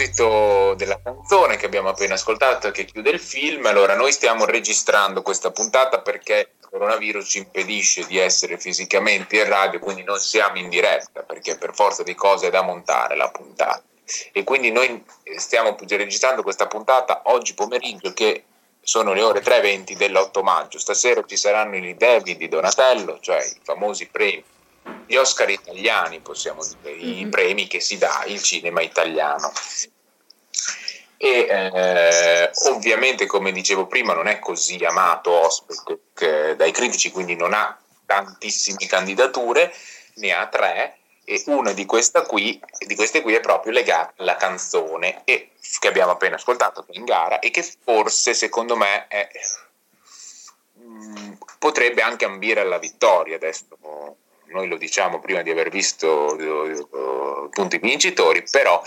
Proposito 0.04 0.74
della 0.74 1.00
canzone 1.02 1.56
che 1.56 1.66
abbiamo 1.66 1.88
appena 1.88 2.14
ascoltato 2.14 2.70
che 2.70 2.84
chiude 2.84 3.10
il 3.10 3.20
film, 3.20 3.64
allora 3.66 3.94
noi 3.94 4.12
stiamo 4.12 4.44
registrando 4.44 5.22
questa 5.22 5.50
puntata 5.50 6.00
perché 6.00 6.50
il 6.60 6.68
coronavirus 6.68 7.28
ci 7.28 7.38
impedisce 7.38 8.04
di 8.06 8.18
essere 8.18 8.58
fisicamente 8.58 9.36
in 9.36 9.48
radio, 9.48 9.78
quindi 9.78 10.02
non 10.02 10.18
siamo 10.18 10.58
in 10.58 10.68
diretta 10.68 11.22
perché 11.22 11.56
per 11.56 11.74
forza 11.74 12.02
di 12.02 12.14
cose 12.14 12.48
è 12.48 12.50
da 12.50 12.62
montare 12.62 13.16
la 13.16 13.30
puntata. 13.30 13.82
E 14.32 14.44
quindi 14.44 14.70
noi 14.70 15.02
stiamo 15.36 15.74
registrando 15.88 16.42
questa 16.42 16.66
puntata 16.66 17.22
oggi 17.24 17.54
pomeriggio 17.54 18.12
che 18.12 18.44
sono 18.82 19.14
le 19.14 19.22
ore 19.22 19.40
3.20 19.40 19.94
dell'8 19.94 20.42
maggio. 20.42 20.78
Stasera 20.78 21.22
ci 21.24 21.38
saranno 21.38 21.76
i 21.76 21.96
David 21.96 22.36
di 22.36 22.48
Donatello, 22.48 23.18
cioè 23.20 23.42
i 23.42 23.60
famosi 23.62 24.06
premi 24.08 24.44
gli 25.07 25.16
Oscar 25.16 25.51
italiani, 25.51 26.20
possiamo 26.20 26.62
dire, 26.64 26.94
i 26.97 27.25
Mhm. 27.25 27.31
premi 27.31 27.66
che 27.66 27.81
si 27.81 27.99
dà 27.99 28.25
il 28.27 28.42
cinema 28.42 28.81
italiano. 28.81 29.53
E 31.16 31.47
eh, 31.49 32.51
ovviamente, 32.70 33.27
come 33.27 33.53
dicevo 33.53 33.87
prima, 33.87 34.12
non 34.14 34.27
è 34.27 34.38
così 34.38 34.83
amato 34.85 35.31
ospite 35.31 36.01
che- 36.14 36.57
dai 36.57 36.73
critici, 36.73 37.11
quindi 37.11 37.37
non 37.37 37.55
ha 37.55 37.79
tantissime 38.07 38.87
candidature, 38.87 39.73
ne 40.16 40.33
ha 40.33 40.47
tre, 40.49 40.99
e 41.25 41.42
una 41.47 41.73
di, 41.73 41.87
qui, 41.87 42.61
di 42.87 42.94
queste 42.94 43.23
qui 43.23 43.35
è 43.35 43.40
proprio 43.40 43.73
legata 43.73 44.12
alla 44.18 44.37
canzone 44.37 45.23
e, 45.25 45.53
che 45.79 45.88
abbiamo 45.88 46.12
appena 46.12 46.37
ascoltato, 46.37 46.85
in 46.90 47.05
gara, 47.05 47.38
e 47.38 47.51
che 47.51 47.62
forse, 47.62 48.35
secondo 48.35 48.77
me, 48.77 49.07
è- 49.09 49.29
mm, 50.81 51.33
potrebbe 51.59 52.03
anche 52.03 52.27
ambire 52.27 52.61
alla 52.61 52.79
vittoria. 52.79 53.37
Adesso 53.37 54.16
noi 54.46 54.68
lo 54.68 54.76
diciamo 54.76 55.18
prima 55.20 55.42
di 55.42 55.50
aver 55.50 55.68
visto 55.70 56.37
uh, 56.37 57.48
punti 57.50 57.78
vincitori, 57.78 58.44
però 58.50 58.83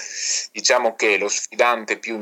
diciamo 0.51 0.95
che 0.95 1.17
lo 1.17 1.27
sfidante 1.27 1.97
più, 1.97 2.21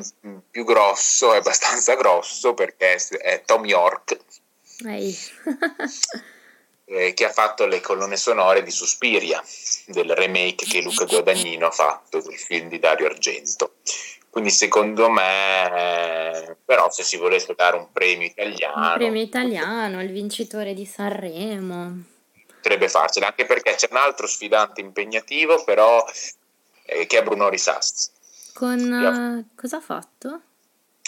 più 0.49 0.63
grosso 0.63 1.33
è 1.33 1.37
abbastanza 1.37 1.95
grosso 1.95 2.53
perché 2.53 2.97
è, 3.19 3.43
Tom 3.45 3.65
York. 3.65 4.17
eh, 6.85 7.13
che 7.13 7.25
ha 7.25 7.31
fatto 7.31 7.65
le 7.65 7.81
colonne 7.81 8.17
sonore 8.17 8.63
di 8.63 8.71
Suspiria, 8.71 9.43
del 9.87 10.15
remake 10.15 10.65
che 10.65 10.81
Luca 10.81 11.05
Guadagnino 11.05 11.67
ha 11.67 11.71
fatto 11.71 12.21
del 12.21 12.37
film 12.37 12.69
di 12.69 12.79
Dario 12.79 13.07
Argento. 13.07 13.75
Quindi 14.29 14.51
secondo 14.51 15.09
me, 15.09 16.57
però 16.65 16.91
se 16.91 17.03
si 17.03 17.15
volesse 17.15 17.53
dare 17.55 17.77
un 17.77 17.89
premio 17.93 18.27
italiano... 18.27 18.89
Un 18.89 18.93
premio 18.97 19.21
italiano, 19.21 20.01
il 20.01 20.11
vincitore 20.11 20.73
di 20.73 20.85
Sanremo. 20.85 22.14
Potrebbe 22.65 22.89
farcela, 22.89 23.27
anche 23.27 23.45
perché 23.45 23.75
c'è 23.75 23.87
un 23.91 23.97
altro 23.97 24.25
sfidante 24.25 24.81
impegnativo, 24.81 25.63
però, 25.63 26.03
eh, 26.85 27.05
che 27.05 27.19
è 27.19 27.23
Bruno 27.23 27.47
Risast. 27.47 28.11
Con... 28.55 28.79
Uh, 28.79 29.55
cosa 29.55 29.77
ha 29.77 29.81
fatto? 29.81 30.41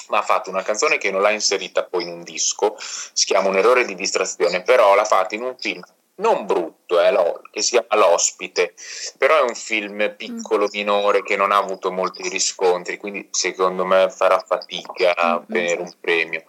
ma 0.10 0.20
ha 0.20 0.22
fatto 0.22 0.50
una 0.50 0.62
canzone 0.62 1.00
che 1.00 1.12
non 1.12 1.22
l'ha 1.22 1.32
inserita 1.32 1.84
poi 1.84 2.04
in 2.04 2.10
un 2.10 2.24
disco, 2.24 2.78
si 2.80 3.26
chiama 3.26 3.50
Un 3.50 3.58
errore 3.58 3.86
di 3.86 3.96
distrazione, 3.96 4.62
però 4.62 4.96
l'ha 4.96 5.04
fatta 5.04 5.36
in 5.36 5.42
un 5.42 5.58
film 5.58 5.84
non 6.18 6.46
brutto, 6.46 7.00
eh, 7.00 7.12
lo, 7.12 7.42
che 7.52 7.62
si 7.62 7.72
chiama 7.72 7.96
L'ospite, 7.96 8.74
però 9.18 9.40
è 9.40 9.42
un 9.42 9.56
film 9.56 10.16
piccolo, 10.16 10.68
minore, 10.72 11.22
che 11.24 11.36
non 11.36 11.52
ha 11.52 11.58
avuto 11.58 11.92
molti 11.92 12.28
riscontri, 12.30 12.98
quindi 12.98 13.28
secondo 13.32 13.86
me 13.86 14.10
farà 14.10 14.40
fatica 14.40 15.16
a 15.16 15.36
ottenere 15.36 15.82
un 15.82 15.94
premio. 16.00 16.44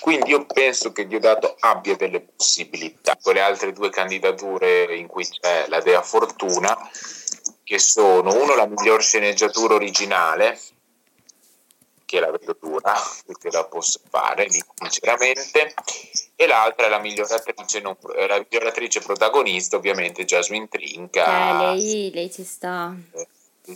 Quindi 0.00 0.30
io 0.30 0.44
penso 0.46 0.92
che 0.92 1.06
Diodato 1.06 1.56
abbia 1.60 1.96
delle 1.96 2.20
possibilità. 2.20 3.16
Con 3.20 3.34
le 3.34 3.40
altre 3.40 3.72
due 3.72 3.90
candidature 3.90 4.94
in 4.94 5.06
cui 5.06 5.26
c'è 5.26 5.66
la 5.68 5.80
Dea 5.80 6.02
Fortuna, 6.02 6.76
che 7.64 7.78
sono 7.78 8.34
uno 8.34 8.54
la 8.54 8.66
miglior 8.66 9.02
sceneggiatura 9.02 9.74
originale, 9.74 10.58
che 12.04 12.20
la 12.20 12.30
vedo 12.30 12.56
dura, 12.60 12.94
che 13.38 13.50
la 13.50 13.64
posso 13.64 14.00
fare, 14.08 14.48
sinceramente, 14.50 15.74
e 16.36 16.46
l'altra 16.46 16.86
è 16.86 16.88
la 16.90 16.98
miglior 16.98 17.30
attrice, 17.32 17.80
non, 17.80 17.96
la 18.28 18.38
miglior 18.38 18.66
attrice 18.66 19.00
protagonista, 19.00 19.76
ovviamente 19.76 20.24
Jasmine 20.24 20.68
Trinca. 20.68 21.72
Eh, 21.72 21.76
lei, 21.76 22.10
lei 22.12 22.30
ci 22.30 22.44
sta. 22.44 22.94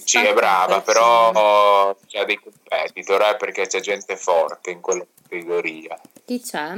Ci 0.05 0.19
è 0.19 0.33
brava, 0.35 0.83
però 0.83 1.97
c'è 2.07 2.25
dei 2.25 2.39
competitor, 2.39 3.23
eh, 3.23 3.37
perché 3.37 3.67
c'è 3.67 3.81
gente 3.81 4.17
forte 4.17 4.71
in 4.71 4.81
quella 4.81 5.05
categoria. 5.23 5.99
Chi 6.25 6.41
c'è? 6.41 6.75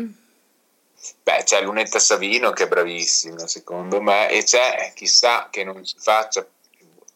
Beh, 1.23 1.42
c'è 1.42 1.61
Lunetta 1.62 1.99
Savino 1.99 2.53
che 2.53 2.64
è 2.64 2.68
bravissima, 2.68 3.47
secondo 3.47 4.01
me, 4.01 4.31
e 4.31 4.45
c'è, 4.45 4.92
chissà 4.95 5.49
che 5.51 5.64
non 5.64 5.85
si 5.85 5.97
faccia, 5.99 6.47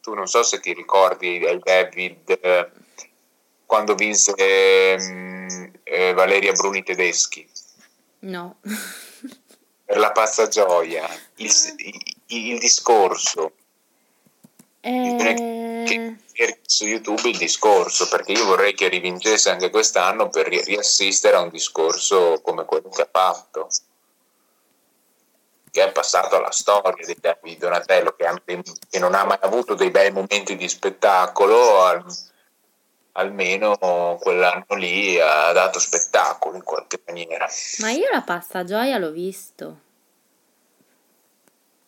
tu 0.02 0.12
non 0.12 0.26
so 0.26 0.42
se 0.42 0.60
ti 0.60 0.74
ricordi 0.74 1.38
David... 1.62 2.38
Eh, 2.42 2.70
quando 3.66 3.96
vinse 3.96 4.32
eh, 4.36 5.72
eh, 5.82 6.12
Valeria 6.14 6.52
Bruni 6.52 6.84
Tedeschi. 6.84 7.46
No. 8.26 8.56
per 9.84 9.98
la 9.98 10.10
pazza 10.10 10.48
gioia, 10.48 11.08
il, 11.36 11.50
il, 11.76 12.50
il 12.50 12.58
discorso. 12.58 13.52
Eh... 14.80 16.16
su 16.62 16.84
YouTube 16.84 17.28
il 17.28 17.38
discorso 17.38 18.08
perché 18.08 18.32
io 18.32 18.44
vorrei 18.44 18.74
che 18.74 18.88
rivincesse 18.88 19.50
anche 19.50 19.70
quest'anno 19.70 20.28
per 20.28 20.46
riassistere 20.46 21.36
a 21.36 21.40
un 21.40 21.48
discorso 21.48 22.40
come 22.40 22.64
quello 22.64 22.88
che 22.90 23.02
ha 23.02 23.08
fatto 23.10 23.68
che 25.72 25.84
è 25.84 25.90
passato 25.90 26.36
alla 26.36 26.52
storia 26.52 27.04
di 27.42 27.56
Donatello 27.56 28.14
che, 28.14 28.62
che 28.88 28.98
non 29.00 29.14
ha 29.14 29.24
mai 29.24 29.38
avuto 29.40 29.74
dei 29.74 29.90
bei 29.90 30.12
momenti 30.12 30.54
di 30.56 30.68
spettacolo 30.68 32.04
almeno 33.16 34.18
quell'anno 34.20 34.74
lì 34.76 35.18
ha 35.18 35.52
dato 35.52 35.78
spettacolo 35.78 36.56
in 36.56 36.62
qualche 36.62 37.00
maniera. 37.06 37.48
Ma 37.78 37.90
io 37.90 38.08
la 38.12 38.22
pasta 38.22 38.64
gioia 38.64 38.98
l'ho 38.98 39.10
visto. 39.10 39.80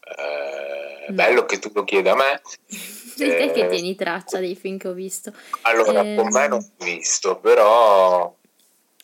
Eh, 0.00 1.06
no. 1.08 1.14
Bello 1.14 1.44
che 1.44 1.58
tu 1.58 1.70
lo 1.72 1.84
chieda 1.84 2.12
a 2.12 2.16
me. 2.16 2.40
Sei 3.18 3.48
eh, 3.48 3.52
che 3.52 3.66
tieni 3.66 3.94
traccia 3.94 4.38
dei 4.38 4.56
film 4.56 4.78
che 4.78 4.88
ho 4.88 4.92
visto. 4.92 5.32
Allora, 5.62 6.02
eh, 6.02 6.14
con 6.14 6.28
me 6.28 6.48
non 6.48 6.60
ho 6.60 6.84
visto, 6.84 7.36
però 7.38 8.34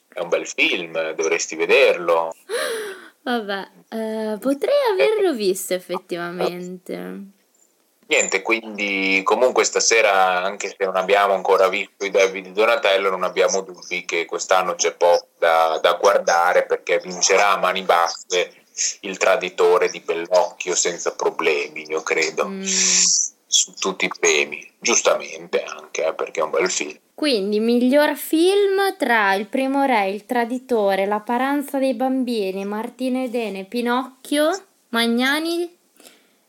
è 0.08 0.20
un 0.20 0.28
bel 0.28 0.46
film, 0.46 1.12
dovresti 1.12 1.56
vederlo. 1.56 2.34
Vabbè, 3.22 3.68
eh, 3.88 4.36
potrei 4.38 4.74
averlo 4.92 5.32
visto 5.34 5.74
effettivamente. 5.74 7.32
Niente, 8.06 8.42
quindi 8.42 9.22
comunque 9.24 9.64
stasera, 9.64 10.42
anche 10.42 10.68
se 10.68 10.84
non 10.84 10.96
abbiamo 10.96 11.32
ancora 11.32 11.68
visto 11.68 12.04
i 12.04 12.10
David 12.10 12.48
Donatello, 12.48 13.08
non 13.10 13.24
abbiamo 13.24 13.62
dubbi 13.62 14.04
che 14.04 14.26
quest'anno 14.26 14.74
c'è 14.74 14.92
poco 14.92 15.28
da, 15.38 15.78
da 15.80 15.94
guardare 15.94 16.66
perché 16.66 16.98
vincerà 16.98 17.52
a 17.52 17.58
mani 17.58 17.82
basse 17.82 18.52
il 19.00 19.16
traditore 19.16 19.88
di 19.88 20.00
Bellocchio 20.00 20.74
senza 20.74 21.14
problemi, 21.14 21.86
io 21.88 22.02
credo, 22.02 22.46
mm. 22.46 22.62
su 23.46 23.72
tutti 23.78 24.04
i 24.04 24.10
premi, 24.18 24.70
giustamente 24.78 25.62
anche 25.62 26.06
eh, 26.06 26.12
perché 26.12 26.40
è 26.40 26.44
un 26.44 26.50
bel 26.50 26.70
film. 26.70 26.98
Quindi, 27.14 27.60
miglior 27.60 28.16
film 28.16 28.96
tra 28.98 29.34
Il 29.34 29.46
primo 29.46 29.84
re, 29.84 30.10
Il 30.10 30.26
traditore, 30.26 31.06
La 31.06 31.20
paranza 31.20 31.78
dei 31.78 31.94
bambini, 31.94 32.64
Martino 32.64 33.22
Edene, 33.22 33.64
Pinocchio, 33.64 34.50
Magnani 34.88 35.82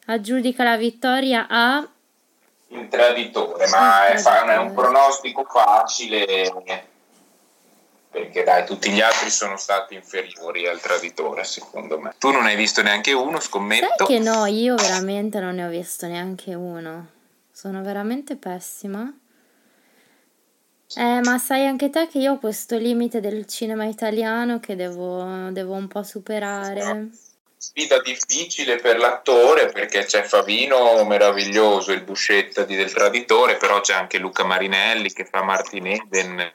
aggiudica 0.06 0.64
la 0.64 0.78
vittoria 0.78 1.48
a 1.50 1.88
il 2.68 2.88
traditore, 2.90 3.68
ma 3.70 4.10
il 4.10 4.22
traditore. 4.22 4.54
È, 4.54 4.58
un 4.58 4.74
pronostico 4.74 5.44
facile 5.44 6.52
perché 8.16 8.44
dai, 8.44 8.66
tutti 8.66 8.92
gli 8.92 9.02
altri 9.02 9.30
sono 9.30 9.58
stati 9.58 9.94
inferiori 9.94 10.66
al 10.68 10.80
traditore, 10.80 11.44
secondo 11.44 12.00
me. 12.00 12.16
Tu 12.18 12.32
non 12.32 12.46
hai 12.46 12.56
visto 12.56 12.82
neanche 12.82 13.12
uno, 13.12 13.42
scommetto? 13.42 14.06
Sai 14.06 14.08
che 14.08 14.20
no, 14.20 14.46
io 14.46 14.76
veramente 14.76 15.42
non 15.42 15.56
ne 15.56 15.66
ho 15.66 15.70
visto 15.70 16.08
neanche 16.08 16.54
uno. 16.54 17.08
Sono 17.52 17.82
veramente 17.82 18.38
pessima. 18.38 19.14
Eh, 20.96 21.20
ma 21.24 21.38
sai 21.40 21.68
anche 21.68 21.90
te 21.90 22.08
che 22.08 22.20
io 22.20 22.34
ho 22.34 22.40
questo 22.40 22.78
limite 22.78 23.20
del 23.20 23.46
cinema 23.48 23.84
italiano 23.84 24.62
che 24.62 24.78
devo, 24.78 25.50
devo 25.52 25.74
un 25.74 25.90
po' 25.90 26.04
superare 26.04 27.10
sfida 27.58 28.00
difficile 28.02 28.78
per 28.78 28.98
l'attore 28.98 29.72
perché 29.72 30.06
c'è 30.06 30.24
Favino 30.24 31.04
meraviglioso, 31.06 31.92
il 31.92 32.04
Buscetta 32.04 32.64
di 32.64 32.76
del 32.76 32.92
Traditore, 32.92 33.58
però 33.58 33.82
c'è 33.82 33.94
anche 33.94 34.18
Luca 34.18 34.44
Marinelli 34.44 35.12
che 35.12 35.26
fa 35.26 35.44
Martin 35.44 35.88
Eden, 35.88 36.52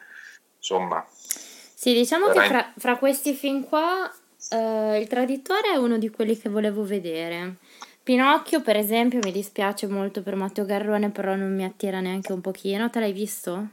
insomma. 0.57 1.05
Sì, 1.11 1.95
diciamo 1.95 2.29
che 2.29 2.41
fra, 2.43 2.73
fra, 2.77 2.97
questi 2.99 3.33
film 3.33 3.67
qua 3.67 4.13
eh, 4.51 4.99
il 5.01 5.07
Traditore 5.09 5.73
è 5.73 5.77
uno 5.77 5.97
di 5.97 6.11
quelli 6.11 6.39
che 6.39 6.49
volevo 6.49 6.85
vedere. 6.85 7.57
Pinocchio, 8.03 8.61
per 8.61 8.77
esempio, 8.77 9.21
mi 9.23 9.33
dispiace 9.33 9.87
molto 9.87 10.23
per 10.23 10.35
Matteo 10.35 10.65
Garrone, 10.65 11.11
però 11.11 11.35
non 11.35 11.55
mi 11.55 11.65
attira 11.65 12.01
neanche 12.01 12.33
un 12.33 12.41
pochino. 12.41 12.91
Te 12.91 13.01
l'hai 13.01 13.13
visto? 13.13 13.69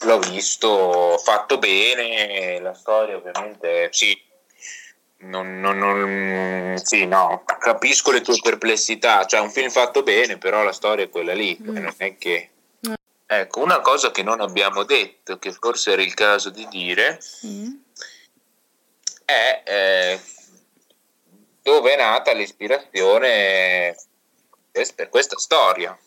L'ho 0.00 0.18
visto, 0.18 1.16
fatto 1.18 1.58
bene, 1.58 2.60
la 2.60 2.74
storia 2.74 3.16
ovviamente 3.16 3.88
sì, 3.90 4.14
non, 5.18 5.60
non, 5.60 5.78
non, 5.78 6.78
sì, 6.82 7.06
no, 7.06 7.42
capisco 7.44 8.12
le 8.12 8.20
tue 8.20 8.38
perplessità. 8.42 9.24
Cioè, 9.24 9.40
un 9.40 9.50
film 9.50 9.70
fatto 9.70 10.02
bene, 10.02 10.36
però 10.36 10.62
la 10.62 10.72
storia 10.72 11.04
è 11.04 11.10
quella 11.10 11.32
lì. 11.32 11.56
Mm. 11.60 11.76
Non 11.76 11.94
è 11.96 12.16
che. 12.16 12.50
Ecco, 13.28 13.60
una 13.60 13.80
cosa 13.80 14.12
che 14.12 14.22
non 14.22 14.40
abbiamo 14.40 14.84
detto, 14.84 15.38
che 15.38 15.52
forse 15.52 15.92
era 15.92 16.02
il 16.02 16.14
caso 16.14 16.50
di 16.50 16.66
dire, 16.68 17.18
mm. 17.44 17.72
è 19.24 19.62
eh, 19.64 20.20
dove 21.62 21.94
è 21.94 21.96
nata 21.96 22.32
l'ispirazione 22.32 23.96
per 24.94 25.08
questa 25.08 25.38
storia. 25.38 25.98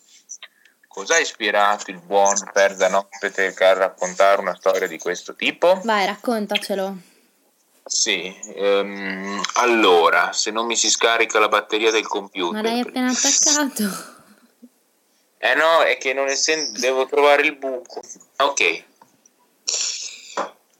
Cosa 0.88 1.15
ha 1.15 1.19
ispirato 1.19 1.91
il 1.91 2.00
buon 2.00 2.36
Perdanotte 2.54 3.54
a 3.58 3.74
raccontare 3.74 4.39
una 4.39 4.56
storia 4.56 4.88
di 4.88 4.98
questo 4.98 5.36
tipo? 5.36 5.82
Vai, 5.84 6.06
raccontacelo. 6.06 6.98
Sì, 7.89 8.39
ehm, 8.54 9.41
allora, 9.54 10.32
se 10.32 10.52
non 10.52 10.67
mi 10.67 10.75
si 10.75 10.91
scarica 10.91 11.39
la 11.39 11.47
batteria 11.47 11.89
del 11.89 12.06
computer. 12.06 12.62
Ma 12.62 12.69
l'hai 12.69 12.82
appena 12.82 13.10
attaccato. 13.10 14.17
Eh 15.41 15.56
no, 15.56 15.84
è 15.84 15.97
che 15.97 16.12
non 16.12 16.28
essendo 16.28 16.78
devo 16.78 17.06
trovare 17.06 17.43
il 17.43 17.56
buco. 17.56 18.02
Ok. 18.39 18.84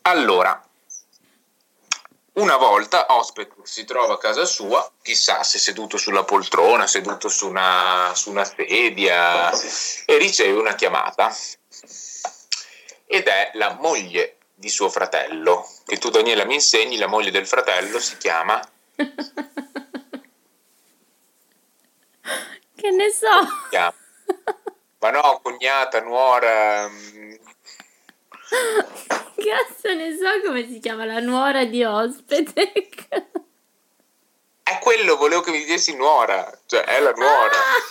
Allora, 0.02 0.62
una 2.34 2.58
volta 2.58 3.06
Ospet 3.08 3.54
si 3.64 3.86
trova 3.86 4.16
a 4.16 4.18
casa 4.18 4.44
sua, 4.44 4.92
chissà 5.02 5.44
se 5.44 5.60
seduto 5.60 5.96
sulla 5.96 6.26
poltrona, 6.26 6.88
seduto 6.88 7.30
su 7.30 7.48
una, 7.48 8.12
su 8.16 8.32
una 8.32 8.44
sedia, 8.44 9.50
e 10.06 10.18
riceve 10.18 10.60
una 10.60 10.76
chiamata. 10.76 11.34
Ed 13.06 13.28
è 13.28 13.52
la 13.54 13.78
moglie 13.80 14.39
di 14.60 14.70
suo 14.70 14.90
fratello, 14.90 15.66
che 15.86 15.98
tu 15.98 16.10
Daniela 16.10 16.44
mi 16.44 16.56
insegni, 16.56 16.98
la 16.98 17.08
moglie 17.08 17.32
del 17.32 17.48
fratello 17.48 18.00
si 18.00 18.18
chiama... 18.18 18.60
Che 22.80 22.92
ne 22.92 23.12
so. 23.12 23.28
Ma 25.00 25.12
no, 25.12 25.42
cognata, 25.44 26.00
nuora. 26.00 26.88
Mm. 26.88 27.34
Cazzo 29.36 29.94
ne 29.94 30.16
so 30.16 30.40
come 30.46 30.66
si 30.66 30.80
chiama 30.80 31.04
la 31.04 31.20
nuora 31.20 31.66
di 31.66 31.84
ospite. 31.84 32.72
È 34.64 34.80
quello, 34.80 35.18
volevo 35.18 35.42
che 35.42 35.52
mi 35.52 35.60
dicessi 35.60 35.94
nuora, 35.96 36.50
cioè 36.68 36.84
è 36.84 37.02
la 37.02 37.12
nuora. 37.12 37.58
Ah! 37.58 37.84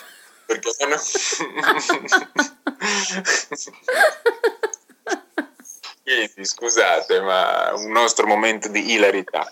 Perché 0.46 0.70
se 0.70 0.86
Quindi 6.08 6.46
scusate, 6.46 7.20
ma 7.20 7.70
un 7.74 7.90
nostro 7.90 8.26
momento 8.26 8.68
di 8.68 8.92
hilarità. 8.92 9.46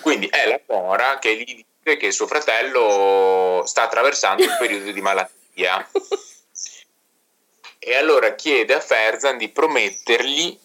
Quindi 0.00 0.26
è 0.26 0.48
la 0.48 0.60
nuora 0.66 1.20
che 1.20 1.36
gli 1.36 1.44
dice 1.44 1.96
che 1.96 2.10
suo 2.10 2.26
fratello 2.26 3.62
sta 3.64 3.84
attraversando 3.84 4.42
un 4.42 4.56
periodo 4.58 4.90
di 4.90 5.00
malattia. 5.00 5.88
E 7.78 7.94
allora 7.94 8.34
chiede 8.34 8.74
a 8.74 8.80
Ferzan 8.80 9.38
di 9.38 9.48
promettergli 9.48 10.58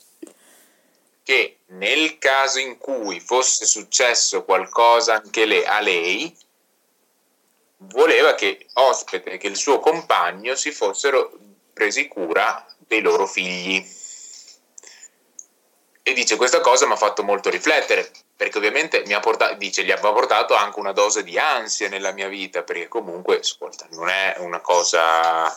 che 1.22 1.58
nel 1.68 2.18
caso 2.18 2.58
in 2.58 2.78
cui 2.78 3.20
fosse 3.20 3.66
successo 3.66 4.44
qualcosa 4.44 5.16
anche 5.16 5.46
le, 5.46 5.66
a 5.66 5.80
lei, 5.82 6.36
voleva 7.78 8.34
che 8.34 8.66
ospite 8.74 9.38
che 9.38 9.48
il 9.48 9.56
suo 9.56 9.80
compagno 9.80 10.56
si 10.56 10.72
fossero 10.72 11.32
presi 11.74 12.08
cura 12.08 12.66
dei 12.78 13.02
loro 13.02 13.28
figli. 13.28 13.97
E 16.08 16.14
dice 16.14 16.38
questa 16.38 16.62
cosa 16.62 16.86
mi 16.86 16.94
ha 16.94 16.96
fatto 16.96 17.22
molto 17.22 17.50
riflettere, 17.50 18.10
perché 18.34 18.60
ovviamente 18.60 19.04
mi 19.06 19.14
ha 19.14 19.20
portato, 19.20 19.56
dice, 19.56 19.84
gli 19.84 19.92
aveva 19.92 20.14
portato 20.14 20.54
anche 20.54 20.80
una 20.80 20.94
dose 20.94 21.22
di 21.22 21.38
ansia 21.38 21.90
nella 21.90 22.14
mia 22.14 22.30
vita, 22.30 22.64
perché 22.64 22.88
comunque, 22.88 23.40
ascolta, 23.40 23.86
non 23.92 24.08
è 24.08 24.36
una 24.38 24.62
cosa, 24.62 25.54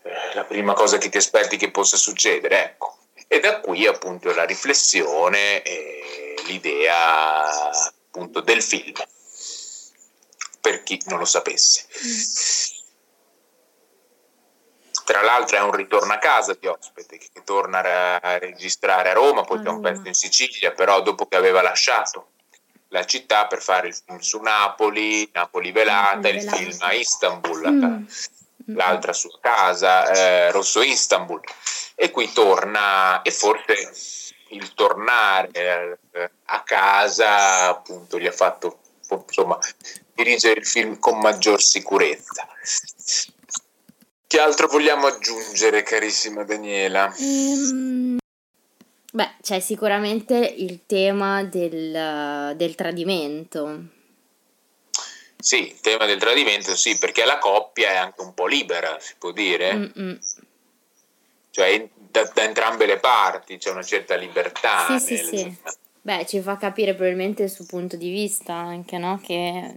eh, 0.00 0.34
la 0.34 0.44
prima 0.44 0.74
cosa 0.74 0.98
che 0.98 1.08
ti 1.08 1.16
aspetti 1.16 1.56
che 1.56 1.72
possa 1.72 1.96
succedere, 1.96 2.62
ecco. 2.62 2.98
E 3.26 3.40
da 3.40 3.58
qui 3.58 3.84
appunto 3.84 4.32
la 4.32 4.44
riflessione 4.44 5.62
e 5.62 6.36
l'idea 6.46 7.70
appunto 7.70 8.42
del 8.42 8.62
film, 8.62 8.94
per 10.60 10.84
chi 10.84 11.02
non 11.06 11.18
lo 11.18 11.24
sapesse. 11.24 11.84
Tra 15.04 15.20
l'altro 15.20 15.56
è 15.58 15.60
un 15.60 15.72
ritorno 15.72 16.14
a 16.14 16.18
casa 16.18 16.56
di 16.58 16.66
ospite 16.66 17.18
che 17.18 17.42
torna 17.44 18.20
a 18.20 18.38
registrare 18.38 19.10
a 19.10 19.12
Roma, 19.12 19.42
poi 19.42 19.62
c'è 19.62 19.68
un 19.68 19.82
pezzo 19.82 20.08
in 20.08 20.14
Sicilia, 20.14 20.72
però 20.72 21.02
dopo 21.02 21.26
che 21.26 21.36
aveva 21.36 21.60
lasciato 21.60 22.28
la 22.88 23.04
città 23.04 23.46
per 23.46 23.60
fare 23.60 23.88
il 23.88 23.94
film 23.94 24.18
su 24.20 24.40
Napoli, 24.40 25.28
Napoli 25.32 25.72
velata, 25.72 26.28
il 26.28 26.40
film 26.40 26.76
a 26.80 26.92
Istanbul, 26.92 27.70
mm. 27.70 28.04
l'altra 28.76 29.12
sua 29.12 29.36
casa, 29.40 30.08
eh, 30.10 30.50
Rosso 30.52 30.80
Istanbul. 30.80 31.40
E 31.96 32.10
qui 32.10 32.32
torna 32.32 33.20
e 33.22 33.30
forse 33.30 33.90
il 34.48 34.72
tornare 34.74 35.98
eh, 36.12 36.30
a 36.46 36.62
casa 36.62 37.68
appunto 37.68 38.18
gli 38.18 38.26
ha 38.26 38.32
fatto 38.32 38.78
insomma 39.26 39.58
dirigere 40.14 40.60
il 40.60 40.66
film 40.66 40.98
con 40.98 41.18
maggior 41.18 41.60
sicurezza 41.60 42.46
che 44.34 44.40
altro 44.40 44.66
vogliamo 44.66 45.06
aggiungere 45.06 45.84
carissima 45.84 46.42
Daniela? 46.42 47.14
Um, 47.18 48.18
beh 49.12 49.34
c'è 49.40 49.60
sicuramente 49.60 50.34
il 50.36 50.80
tema 50.86 51.44
del, 51.44 52.56
del 52.56 52.74
tradimento 52.74 53.84
sì, 55.38 55.68
il 55.68 55.80
tema 55.80 56.06
del 56.06 56.18
tradimento 56.18 56.74
sì, 56.74 56.98
perché 56.98 57.24
la 57.24 57.38
coppia 57.38 57.90
è 57.90 57.96
anche 57.96 58.22
un 58.22 58.32
po' 58.32 58.46
libera, 58.46 58.98
si 58.98 59.14
può 59.18 59.30
dire. 59.30 59.74
Mm-mm 59.74 60.18
cioè 61.50 61.88
da, 61.94 62.28
da, 62.34 62.42
entrambe 62.42 62.84
le 62.84 62.98
parti 62.98 63.58
c'è 63.58 63.70
una 63.70 63.84
certa 63.84 64.16
libertà. 64.16 64.98
Sì, 64.98 65.14
nel... 65.14 65.24
sì, 65.24 65.36
sì. 65.36 65.58
Beh, 66.00 66.26
ci 66.26 66.40
fa 66.40 66.56
capire 66.56 66.94
probabilmente 66.94 67.44
il 67.44 67.50
suo 67.50 67.64
punto 67.64 67.96
di 67.96 68.10
vista 68.10 68.54
anche, 68.54 68.98
no? 68.98 69.20
Che, 69.22 69.74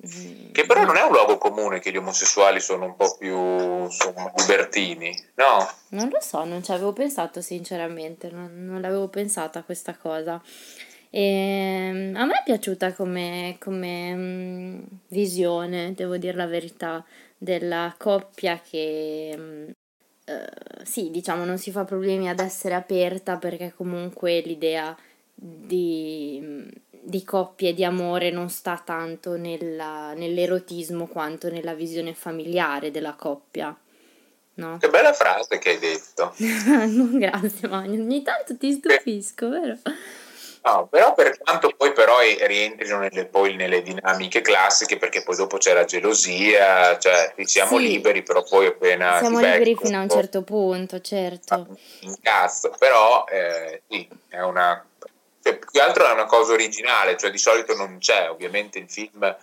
che 0.00 0.64
però 0.64 0.84
non 0.84 0.96
è 0.96 1.02
un 1.02 1.10
luogo 1.10 1.38
comune 1.38 1.80
che 1.80 1.90
gli 1.90 1.96
omosessuali 1.96 2.60
sono 2.60 2.84
un 2.84 2.94
po' 2.94 3.16
più 3.18 3.36
insomma, 3.82 4.32
libertini, 4.36 5.12
no? 5.34 5.68
Non 5.88 6.08
lo 6.08 6.20
so, 6.20 6.44
non 6.44 6.62
ci 6.62 6.70
avevo 6.70 6.92
pensato 6.92 7.40
sinceramente, 7.40 8.30
non, 8.30 8.64
non 8.64 8.80
l'avevo 8.80 9.08
pensata 9.08 9.62
questa 9.64 9.96
cosa. 9.96 10.40
E, 11.10 11.20
ehm, 11.20 12.16
a 12.16 12.24
me 12.26 12.34
è 12.34 12.42
piaciuta 12.44 12.92
come, 12.92 13.56
come 13.58 14.12
um, 14.12 14.84
visione, 15.08 15.94
devo 15.94 16.16
dire 16.16 16.36
la 16.36 16.46
verità, 16.46 17.04
della 17.36 17.94
coppia 17.98 18.60
che 18.60 19.34
um, 19.36 19.72
uh, 20.26 20.84
sì, 20.84 21.10
diciamo, 21.10 21.44
non 21.44 21.58
si 21.58 21.70
fa 21.72 21.84
problemi 21.84 22.28
ad 22.28 22.40
essere 22.40 22.74
aperta 22.74 23.36
perché 23.36 23.72
comunque 23.74 24.40
l'idea 24.40 24.96
di, 25.34 26.66
di 27.08 27.24
coppie 27.24 27.72
di 27.72 27.84
amore 27.84 28.30
non 28.30 28.50
sta 28.50 28.80
tanto 28.84 29.36
nella, 29.36 30.12
nell'erotismo 30.12 31.06
quanto 31.06 31.50
nella 31.50 31.72
visione 31.72 32.12
familiare 32.12 32.90
della 32.90 33.14
coppia. 33.14 33.74
No? 34.54 34.76
Che 34.78 34.88
bella 34.90 35.14
frase 35.14 35.58
che 35.58 35.70
hai 35.70 35.78
detto. 35.78 36.34
Grazie, 36.36 37.68
ma 37.68 37.78
ogni 37.78 38.22
tanto 38.22 38.58
ti 38.58 38.72
stupisco, 38.72 39.48
vero? 39.48 39.78
No, 40.64 40.86
però 40.90 41.14
per 41.14 41.38
quanto 41.38 41.72
poi 41.74 41.92
però 41.92 42.16
rientrino 42.20 42.98
nelle, 42.98 43.24
poi 43.24 43.54
nelle 43.54 43.80
dinamiche 43.80 44.42
classiche, 44.42 44.98
perché 44.98 45.22
poi 45.22 45.36
dopo 45.36 45.56
c'è 45.56 45.72
la 45.72 45.84
gelosia, 45.84 46.98
cioè 46.98 47.32
siamo 47.44 47.78
sì. 47.78 47.86
liberi, 47.86 48.22
però 48.22 48.42
poi 48.42 48.66
appena... 48.66 49.18
Siamo 49.18 49.38
liberi 49.38 49.76
fino 49.80 49.96
a 49.96 50.02
un 50.02 50.10
certo 50.10 50.42
punto, 50.42 51.00
certo. 51.00 51.78
Incazzo, 52.00 52.74
però 52.78 53.24
eh, 53.30 53.82
sì, 53.88 54.06
è 54.28 54.40
una... 54.40 54.84
Che 55.78 55.84
altro 55.84 56.08
è 56.08 56.12
una 56.12 56.24
cosa 56.24 56.54
originale, 56.54 57.16
cioè 57.16 57.30
di 57.30 57.38
solito 57.38 57.76
non 57.76 57.98
c'è, 58.00 58.28
ovviamente 58.28 58.80
il 58.80 58.90
film... 58.90 59.36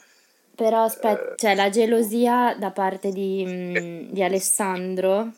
Però 0.54 0.84
aspetta, 0.84 1.32
eh, 1.32 1.38
cioè 1.38 1.56
la 1.56 1.69
gelosia 1.69 2.56
da 2.60 2.71
parte 2.71 3.12
di, 3.12 3.45
mh, 3.45 3.80
mm, 3.80 4.10
di 4.10 4.21
Alessandro, 4.21 5.32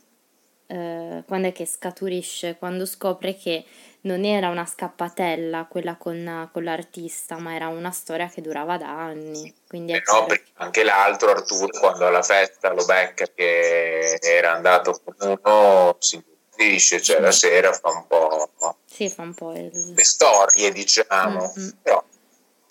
eh, 0.65 1.23
quando 1.27 1.49
è 1.49 1.51
che 1.51 1.67
scaturisce? 1.67 2.55
Quando 2.57 2.88
scopre 2.88 3.38
che 3.38 3.63
non 4.01 4.25
era 4.25 4.49
una 4.49 4.65
scappatella 4.65 5.67
quella 5.69 5.97
con, 5.97 6.49
con, 6.51 6.63
l'artista, 6.63 7.38
ma 7.38 7.53
era 7.53 7.67
una 7.67 7.91
storia 7.91 8.27
che 8.27 8.41
durava 8.41 8.77
da 8.77 8.89
anni. 8.89 9.53
Quindi 9.67 9.91
eh 9.91 10.01
no, 10.03 10.25
anche 10.55 10.83
l'altro 10.83 11.29
Arturo, 11.29 11.77
quando 11.79 12.07
alla 12.07 12.23
festa 12.23 12.73
lo 12.73 12.86
becca 12.86 13.27
che 13.36 14.17
era 14.19 14.53
andato 14.53 14.99
con 15.03 15.15
uno, 15.19 15.95
si 15.99 16.23
dice, 16.58 17.02
cioè 17.02 17.20
la 17.20 17.32
sera 17.32 17.72
fa 17.72 17.89
un 17.89 18.08
po'. 18.08 18.50
Sì, 18.86 19.10
fa 19.10 19.22
un 19.22 19.34
po' 19.34 19.54
il... 19.54 19.72
le 19.96 20.04
storie, 20.04 20.72
diciamo. 20.72 21.54
Mm-hmm. 21.58 21.70
Però, 21.82 22.04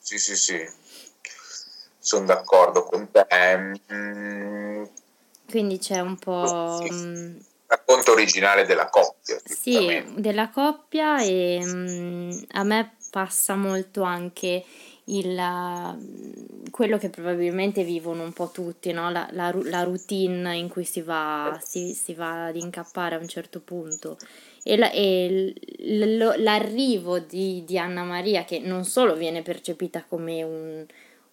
sì, 0.01 0.19
sì, 0.19 0.37
sì, 0.37 0.69
sono 1.99 2.27
d'accordo 2.27 2.85
con 2.85 3.11
te. 3.11 3.27
Mm. 3.93 4.85
Quindi 5.49 5.79
c'è 5.79 6.01
un 6.01 6.19
po'. 6.19 6.83
Sì. 6.83 6.93
Mm, 6.93 7.39
racconto 7.67 8.13
originale 8.13 8.65
della 8.65 8.89
coppia. 8.89 9.39
Sì, 9.45 10.05
della 10.17 10.51
coppia 10.51 11.23
e 11.23 11.59
um, 11.63 12.45
a 12.53 12.63
me 12.63 12.97
passa 13.11 13.55
molto 13.57 14.03
anche 14.03 14.65
il, 15.09 16.71
quello 16.71 16.99
che 16.99 17.11
probabilmente 17.11 17.85
vivono 17.85 18.23
un 18.23 18.33
po' 18.33 18.51
tutti, 18.53 18.93
no? 18.93 19.11
la, 19.11 19.29
la, 19.33 19.53
la, 19.65 19.83
routine 19.83 20.57
in 20.57 20.69
cui 20.69 20.85
si 20.85 21.01
va, 21.01 21.59
si, 21.63 21.95
si, 21.95 22.15
va 22.15 22.47
ad 22.47 22.57
incappare 22.57 23.15
a 23.15 23.19
un 23.19 23.29
certo 23.29 23.61
punto. 23.61 24.17
E, 24.63 24.77
la, 24.77 24.91
e 24.91 25.55
l, 25.79 26.43
l'arrivo 26.43 27.19
di, 27.21 27.65
di, 27.65 27.79
Anna 27.79 28.03
Maria, 28.03 28.45
che 28.45 28.59
non 28.59 28.85
solo 28.85 29.15
viene 29.15 29.43
percepita 29.43 30.05
come 30.07 30.43
un, 30.43 30.85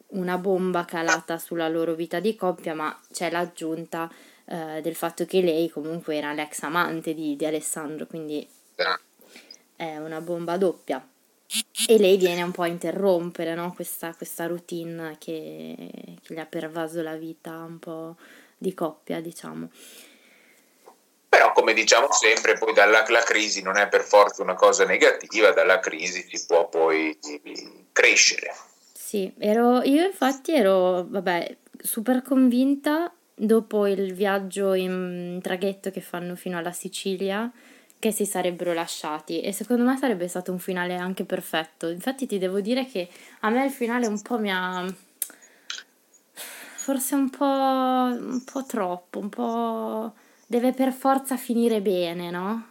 una 0.08 0.38
bomba 0.38 0.86
calata 0.86 1.40
sulla 1.40 1.68
loro 1.68 1.96
vita 1.96 2.20
di 2.20 2.36
coppia, 2.36 2.76
ma 2.76 2.96
c'è 3.12 3.32
l'aggiunta 3.32 4.12
eh, 4.46 4.82
del 4.82 4.96
fatto 4.96 5.26
che 5.26 5.42
lei 5.42 5.70
comunque 5.70 6.16
era 6.16 6.32
l'ex 6.34 6.62
amante 6.62 7.16
di, 7.16 7.36
di 7.36 7.46
Alessandro, 7.46 8.06
quindi 8.06 8.48
è 9.76 9.98
una 9.98 10.22
bomba 10.22 10.58
doppia. 10.58 11.06
E 11.88 12.00
lei 12.00 12.18
viene 12.18 12.42
un 12.42 12.52
po' 12.52 12.64
a 12.64 12.68
interrompere 12.68 13.54
no? 13.54 13.74
questa, 13.74 14.14
questa, 14.16 14.48
routine 14.48 15.18
che, 15.20 15.76
che 16.22 16.34
gli 16.34 16.40
ha 16.40 16.46
pervaso 16.46 17.02
la 17.02 17.16
vita 17.16 17.52
un 17.52 17.78
po' 17.80 18.16
di 18.58 18.74
coppia, 18.74 19.20
diciamo. 19.22 19.70
Però 21.30 21.52
come 21.52 21.74
diciamo 21.74 22.12
sempre, 22.12 22.58
poi 22.58 22.74
dalla 22.74 23.04
la 23.08 23.22
crisi 23.22 23.62
non 23.62 23.78
è 23.78 23.88
per 23.88 24.04
forza 24.04 24.42
una 24.42 24.56
cosa 24.56 24.86
negativa, 24.86 25.52
dalla 25.52 25.80
crisi 25.80 26.26
si 26.28 26.46
può 26.46 26.70
poi 26.70 27.18
crescere. 27.92 28.54
Sì, 28.94 29.32
ero, 29.38 29.82
io 29.82 30.06
infatti 30.06 30.54
ero, 30.54 31.06
vabbè, 31.08 31.58
super 31.82 32.22
convinta 32.22 33.14
dopo 33.36 33.88
il 33.88 34.14
viaggio 34.14 34.74
in 34.74 35.40
traghetto 35.42 35.92
che 35.92 36.02
fanno 36.02 36.36
fino 36.36 36.58
alla 36.58 36.72
Sicilia 36.72 37.52
che 38.04 38.12
si 38.12 38.26
sarebbero 38.26 38.74
lasciati 38.74 39.40
e 39.40 39.54
secondo 39.54 39.86
me 39.86 39.96
sarebbe 39.96 40.28
stato 40.28 40.52
un 40.52 40.60
finale 40.60 40.98
anche 40.98 41.24
perfetto. 41.24 41.88
Infatti 41.88 42.26
ti 42.28 42.38
devo 42.38 42.60
dire 42.60 42.86
che 42.86 43.08
a 43.40 43.50
me 43.50 43.64
il 43.64 43.72
finale 43.72 44.08
un 44.08 44.22
po' 44.22 44.38
mi 44.38 44.52
ha 44.52 44.86
forse 46.34 47.16
un 47.16 47.30
po', 47.30 47.46
un 47.46 48.44
po' 48.44 48.66
troppo, 48.66 49.20
un 49.20 49.30
po'... 49.30 50.14
deve 50.48 50.74
per 50.74 50.92
forza 50.92 51.38
finire 51.38 51.80
bene, 51.80 52.30
no? 52.30 52.68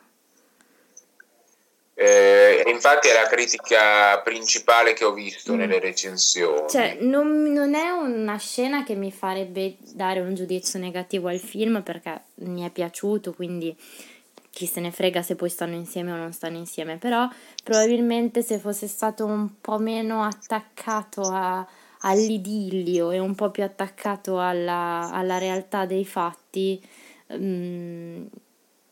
Eh, 1.95 2.65
infatti 2.67 3.09
è 3.09 3.15
la 3.15 3.27
critica 3.27 4.21
principale 4.21 4.93
che 4.93 5.07
ho 5.07 5.15
visto 5.15 5.55
Mm. 5.55 5.57
nelle 5.57 5.79
recensioni. 5.79 6.69
Cioè, 6.69 6.99
non, 7.01 7.51
non 7.53 7.75
è 7.75 7.89
una 7.89 8.37
scena 8.37 8.85
che 8.85 8.95
mi 8.95 9.11
farebbe 9.11 9.77
dare 9.95 10.21
un 10.21 10.35
giudizio 10.35 10.79
negativo 10.79 11.29
al 11.29 11.39
film 11.39 11.81
perché 11.83 12.21
mi 12.35 12.65
è 12.67 12.71
piaciuto, 12.71 13.33
quindi 13.33 13.75
chi 14.53 14.67
se 14.67 14.81
ne 14.81 14.91
frega 14.93 15.23
se 15.23 15.35
poi 15.35 15.49
stanno 15.49 15.75
insieme 15.75 16.13
o 16.13 16.17
non 16.17 16.33
stanno 16.33 16.59
insieme, 16.59 16.99
però 16.99 17.27
probabilmente 17.65 18.43
se 18.43 18.59
fosse 18.59 18.87
stato 18.87 19.25
un 19.25 19.61
po' 19.61 19.79
meno 19.79 20.23
attaccato 20.25 21.23
a- 21.23 21.67
all'idillio 22.01 23.11
e 23.13 23.19
un 23.19 23.35
po' 23.35 23.51
più 23.51 23.63
attaccato 23.65 24.39
alla, 24.39 25.09
alla 25.11 25.39
realtà 25.39 25.87
dei 25.87 26.05
fatti, 26.05 26.81
mm, 27.33 28.27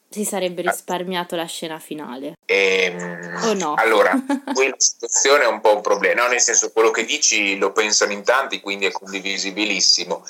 si 0.08 0.24
sarebbe 0.24 0.62
risparmiato 0.62 1.36
la 1.36 1.44
scena 1.44 1.78
finale. 1.78 2.32
Ehm, 2.46 3.44
O 3.44 3.52
no? 3.52 3.74
Allora, 3.74 4.12
quella 4.54 4.74
situazione 4.78 5.44
è 5.44 5.46
un 5.46 5.60
po' 5.60 5.74
un 5.76 5.82
problema, 5.82 6.22
no? 6.22 6.28
nel 6.30 6.40
senso 6.40 6.72
quello 6.72 6.90
che 6.90 7.04
dici 7.04 7.58
lo 7.58 7.70
pensano 7.72 8.12
in 8.12 8.24
tanti, 8.24 8.60
quindi 8.60 8.86
è 8.86 8.90
condivisibilissimo. 8.90 10.24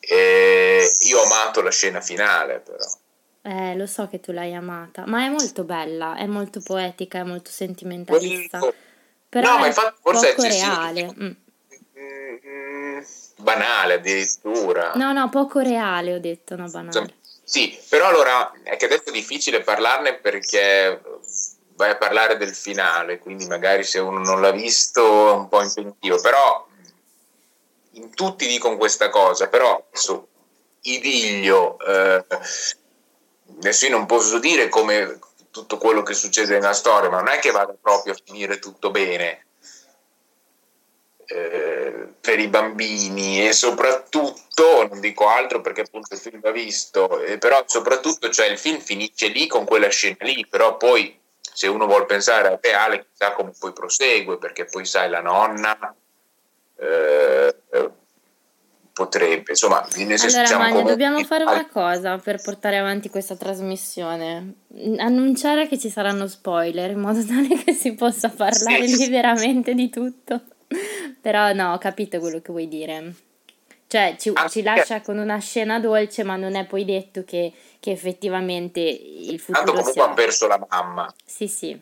Eh, 0.00 0.90
io 1.00 1.18
ho 1.18 1.24
amato 1.24 1.60
la 1.60 1.70
scena 1.70 2.00
finale, 2.00 2.60
però. 2.60 2.84
Eh, 3.46 3.76
lo 3.76 3.86
so 3.86 4.08
che 4.08 4.20
tu 4.20 4.32
l'hai 4.32 4.54
amata, 4.54 5.04
ma 5.06 5.24
è 5.24 5.28
molto 5.28 5.64
bella, 5.64 6.16
è 6.16 6.24
molto 6.26 6.60
poetica, 6.62 7.18
è 7.18 7.22
molto 7.24 7.50
sentimentalista. 7.50 8.58
Quello- 8.58 8.74
Però 9.28 9.50
No, 9.52 9.58
ma 9.58 9.64
è 9.64 9.68
infatti 9.68 9.96
forse 10.00 10.30
è 10.30 10.34
poco 10.34 10.46
eccessivo. 10.46 10.74
reale. 10.74 11.14
Mm. 11.20 11.30
Mm, 11.98 12.96
mm, 12.96 13.02
banale 13.38 13.94
addirittura. 13.94 14.92
No, 14.94 15.12
no, 15.12 15.28
poco 15.28 15.58
reale 15.60 16.14
ho 16.14 16.18
detto, 16.20 16.56
no, 16.56 16.68
banale. 16.70 17.14
Sì, 17.42 17.78
però 17.90 18.06
allora 18.08 18.52
è 18.62 18.76
che 18.76 18.86
adesso 18.86 19.08
è 19.08 19.12
difficile 19.12 19.60
parlarne 19.60 20.14
perché 20.14 21.02
vai 21.76 21.90
a 21.90 21.96
parlare 21.96 22.38
del 22.38 22.54
finale, 22.54 23.18
quindi 23.18 23.46
magari 23.46 23.82
se 23.84 23.98
uno 23.98 24.20
non 24.20 24.40
l'ha 24.40 24.52
visto 24.52 25.02
è 25.30 25.32
un 25.34 25.48
po' 25.48 25.60
impegnativo, 25.60 26.18
però 26.22 26.66
in 27.92 28.14
tutti 28.14 28.46
dicono 28.46 28.76
questa 28.78 29.10
cosa, 29.10 29.48
però 29.48 29.84
adesso 29.90 30.28
idillio, 30.82 31.78
eh, 31.80 32.24
adesso 33.58 33.86
io 33.86 33.92
non 33.92 34.06
posso 34.06 34.38
dire 34.38 34.68
come 34.68 35.18
tutto 35.50 35.78
quello 35.78 36.02
che 36.02 36.14
succede 36.14 36.54
nella 36.54 36.72
storia, 36.72 37.08
ma 37.10 37.18
non 37.18 37.28
è 37.28 37.38
che 37.38 37.50
vada 37.50 37.74
proprio 37.80 38.12
a 38.12 38.18
finire 38.22 38.58
tutto 38.58 38.90
bene 38.90 39.46
eh, 41.26 42.08
per 42.20 42.38
i 42.38 42.48
bambini 42.48 43.46
e 43.46 43.52
soprattutto, 43.52 44.86
non 44.88 45.00
dico 45.00 45.28
altro 45.28 45.60
perché 45.60 45.82
appunto 45.82 46.14
il 46.14 46.20
film 46.20 46.40
va 46.40 46.50
visto, 46.50 47.20
eh, 47.20 47.38
però 47.38 47.62
soprattutto 47.66 48.28
cioè, 48.30 48.46
il 48.46 48.58
film 48.58 48.80
finisce 48.80 49.28
lì 49.28 49.46
con 49.46 49.64
quella 49.64 49.88
scena 49.88 50.16
lì, 50.20 50.46
però 50.46 50.76
poi 50.76 51.18
se 51.40 51.68
uno 51.68 51.86
vuole 51.86 52.06
pensare 52.06 52.48
al 52.48 52.58
reale 52.60 53.06
chissà 53.08 53.32
come 53.32 53.52
poi 53.58 53.72
prosegue, 53.72 54.38
perché 54.38 54.64
poi 54.64 54.84
sai 54.84 55.08
la 55.08 55.20
nonna 55.20 55.94
eh, 56.76 57.56
eh, 57.70 57.90
potrebbe, 58.94 59.50
insomma, 59.50 59.84
senso, 59.90 60.38
Allora, 60.38 60.56
Magno, 60.58 60.74
come- 60.78 60.90
dobbiamo 60.90 61.22
fare 61.24 61.44
una 61.44 61.68
cosa 61.68 62.16
per 62.16 62.40
portare 62.40 62.78
avanti 62.78 63.10
questa 63.10 63.36
trasmissione. 63.36 64.54
Annunciare 64.98 65.66
che 65.68 65.78
ci 65.78 65.90
saranno 65.90 66.26
spoiler 66.28 66.90
in 66.92 67.00
modo 67.00 67.22
tale 67.26 67.48
che 67.62 67.72
si 67.74 67.92
possa 67.94 68.30
parlare 68.30 68.86
Sì. 68.86 68.96
liberamente 68.96 69.74
di 69.74 69.90
tutto. 69.90 70.40
Però 71.20 71.52
no, 71.52 71.72
ho 71.74 71.78
capito 71.78 72.18
quello 72.20 72.40
che 72.40 72.52
vuoi 72.52 72.68
dire. 72.68 73.14
Cioè, 73.86 74.16
ci, 74.18 74.30
Anche- 74.32 74.50
ci 74.50 74.62
lascia 74.62 75.00
con 75.02 75.18
una 75.18 75.38
scena 75.38 75.78
dolce, 75.80 76.22
ma 76.24 76.36
non 76.36 76.54
è 76.54 76.64
poi 76.64 76.84
detto 76.84 77.24
che, 77.24 77.52
che 77.80 77.90
effettivamente 77.90 78.80
il 78.80 79.42
Tanto 79.44 79.60
futuro 79.60 79.64
comunque 79.72 79.92
sia... 79.92 80.04
ha 80.04 80.14
perso 80.14 80.46
la 80.46 80.66
mamma. 80.68 81.14
Sì, 81.24 81.48
sì. 81.48 81.78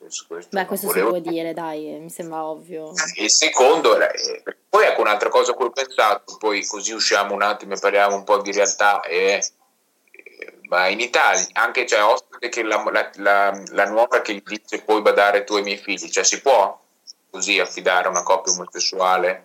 Questo- 0.00 0.24
questo 0.28 0.48
Beh, 0.56 0.64
questo 0.64 0.86
si 0.86 0.92
volevo 1.00 1.20
può 1.20 1.30
dire, 1.30 1.52
dai, 1.52 1.98
mi 2.00 2.08
sembra 2.08 2.44
ovvio. 2.46 2.92
E 3.16 3.24
il 3.24 3.30
secondo, 3.30 3.94
era- 3.96 4.10
eh, 4.10 4.42
poi 4.68 4.86
ecco 4.86 5.02
un'altra 5.02 5.28
cosa 5.28 5.52
a 5.52 5.54
cui 5.54 5.66
ho 5.66 5.70
pensato, 5.70 6.36
poi 6.38 6.64
così 6.66 6.92
usciamo 6.92 7.34
un 7.34 7.42
attimo 7.42 7.74
e 7.74 7.78
parliamo 7.78 8.14
un 8.16 8.24
po' 8.24 8.40
di 8.40 8.50
realtà, 8.50 9.02
è, 9.02 9.38
eh, 9.40 10.58
ma 10.68 10.88
in 10.88 11.00
Italia 11.00 11.46
anche 11.52 11.84
c'è 11.84 12.02
ospite 12.02 12.48
che 12.48 12.62
la, 12.62 12.82
la, 12.90 13.10
la, 13.16 13.62
la 13.72 13.84
nuora 13.90 14.22
che 14.22 14.32
gli 14.34 14.42
dice 14.42 14.82
puoi 14.82 15.02
badare 15.02 15.44
tu 15.44 15.54
ai 15.56 15.62
miei 15.62 15.76
figli, 15.76 16.08
cioè 16.08 16.24
si 16.24 16.40
può 16.40 16.80
così 17.28 17.58
affidare 17.58 18.06
a 18.06 18.10
una 18.10 18.22
coppia 18.22 18.52
omosessuale? 18.54 19.44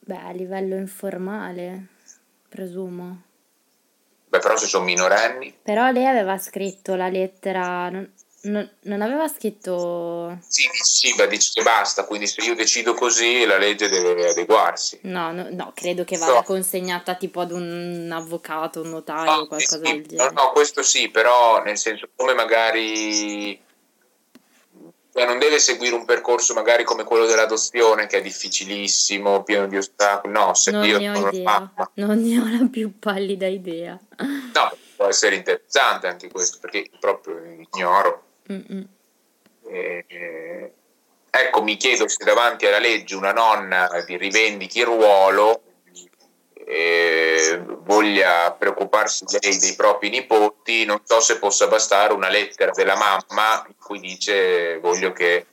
Beh, 0.00 0.16
a 0.20 0.30
livello 0.32 0.74
informale, 0.74 1.86
presumo. 2.48 3.22
Beh 4.28 4.38
però 4.40 4.56
se 4.56 4.66
sono 4.66 4.84
minorenni, 4.84 5.56
Però 5.62 5.90
lei 5.90 6.06
aveva 6.06 6.36
scritto 6.38 6.96
la 6.96 7.08
lettera, 7.08 7.88
non, 7.88 8.12
non- 8.42 8.70
non 8.82 9.02
aveva 9.02 9.26
scritto... 9.28 10.38
sì, 10.46 10.68
sì, 10.72 11.14
beh, 11.14 11.26
dice 11.28 11.50
che 11.54 11.62
basta, 11.62 12.04
quindi 12.04 12.26
se 12.26 12.40
io 12.42 12.54
decido 12.54 12.94
così 12.94 13.44
la 13.44 13.58
legge 13.58 13.88
deve 13.88 14.30
adeguarsi. 14.30 15.00
No, 15.02 15.32
no, 15.32 15.48
no, 15.50 15.72
credo 15.74 16.04
che 16.04 16.16
vada 16.16 16.34
No. 16.34 16.42
consegnata 16.44 17.14
tipo 17.16 17.40
ad 17.40 17.50
un 17.50 18.08
avvocato, 18.12 18.80
un 18.82 18.90
notario 18.90 19.32
o 19.32 19.36
No, 19.40 19.46
qualcosa 19.48 19.76
sì, 19.76 19.82
del 19.82 20.00
no, 20.00 20.06
genere. 20.06 20.30
no, 20.32 20.50
questo 20.52 20.82
sì, 20.82 21.08
però 21.10 21.62
nel 21.62 21.76
senso 21.78 22.08
come 22.14 22.34
magari 22.34 23.60
cioè, 25.12 25.26
non 25.26 25.38
deve 25.40 25.58
seguire 25.58 25.96
un 25.96 26.04
percorso 26.04 26.54
magari 26.54 26.84
come 26.84 27.02
quello 27.02 27.26
dell'adozione 27.26 28.06
che 28.06 28.18
è 28.18 28.22
difficilissimo, 28.22 29.42
pieno 29.42 29.66
di 29.66 29.76
ostacoli. 29.76 30.32
No, 30.32 30.54
se 30.54 30.70
Non 30.70 30.84
io 30.84 30.98
ne 30.98 31.08
ho 31.10 31.28
idea, 31.28 31.42
mamma, 31.74 31.90
non 31.94 32.20
ne 32.22 32.38
ho 32.38 32.44
la 32.46 32.68
più 32.70 32.98
pallida 33.00 33.46
idea. 33.48 33.98
no, 34.18 34.76
può 34.94 35.06
essere 35.06 35.34
interessante 35.34 36.06
anche 36.06 36.30
questo 36.30 36.58
perché 36.60 36.88
proprio 37.00 37.40
ignoro. 37.72 38.26
Eh, 39.70 40.72
ecco, 41.30 41.62
mi 41.62 41.76
chiedo 41.76 42.08
se 42.08 42.24
davanti 42.24 42.66
alla 42.66 42.78
legge 42.78 43.14
una 43.14 43.32
nonna 43.32 43.88
vi 44.06 44.16
rivendichi 44.16 44.78
il 44.78 44.86
ruolo 44.86 45.62
eh, 46.68 47.62
voglia 47.64 48.52
preoccuparsi 48.52 49.24
lei 49.40 49.56
dei 49.56 49.74
propri 49.74 50.10
nipoti, 50.10 50.84
non 50.84 51.00
so 51.02 51.18
se 51.20 51.38
possa 51.38 51.66
bastare 51.66 52.12
una 52.12 52.28
lettera 52.28 52.72
della 52.72 52.94
mamma 52.94 53.64
in 53.66 53.74
cui 53.80 54.00
dice 54.00 54.78
voglio 54.78 55.12
che 55.12 55.46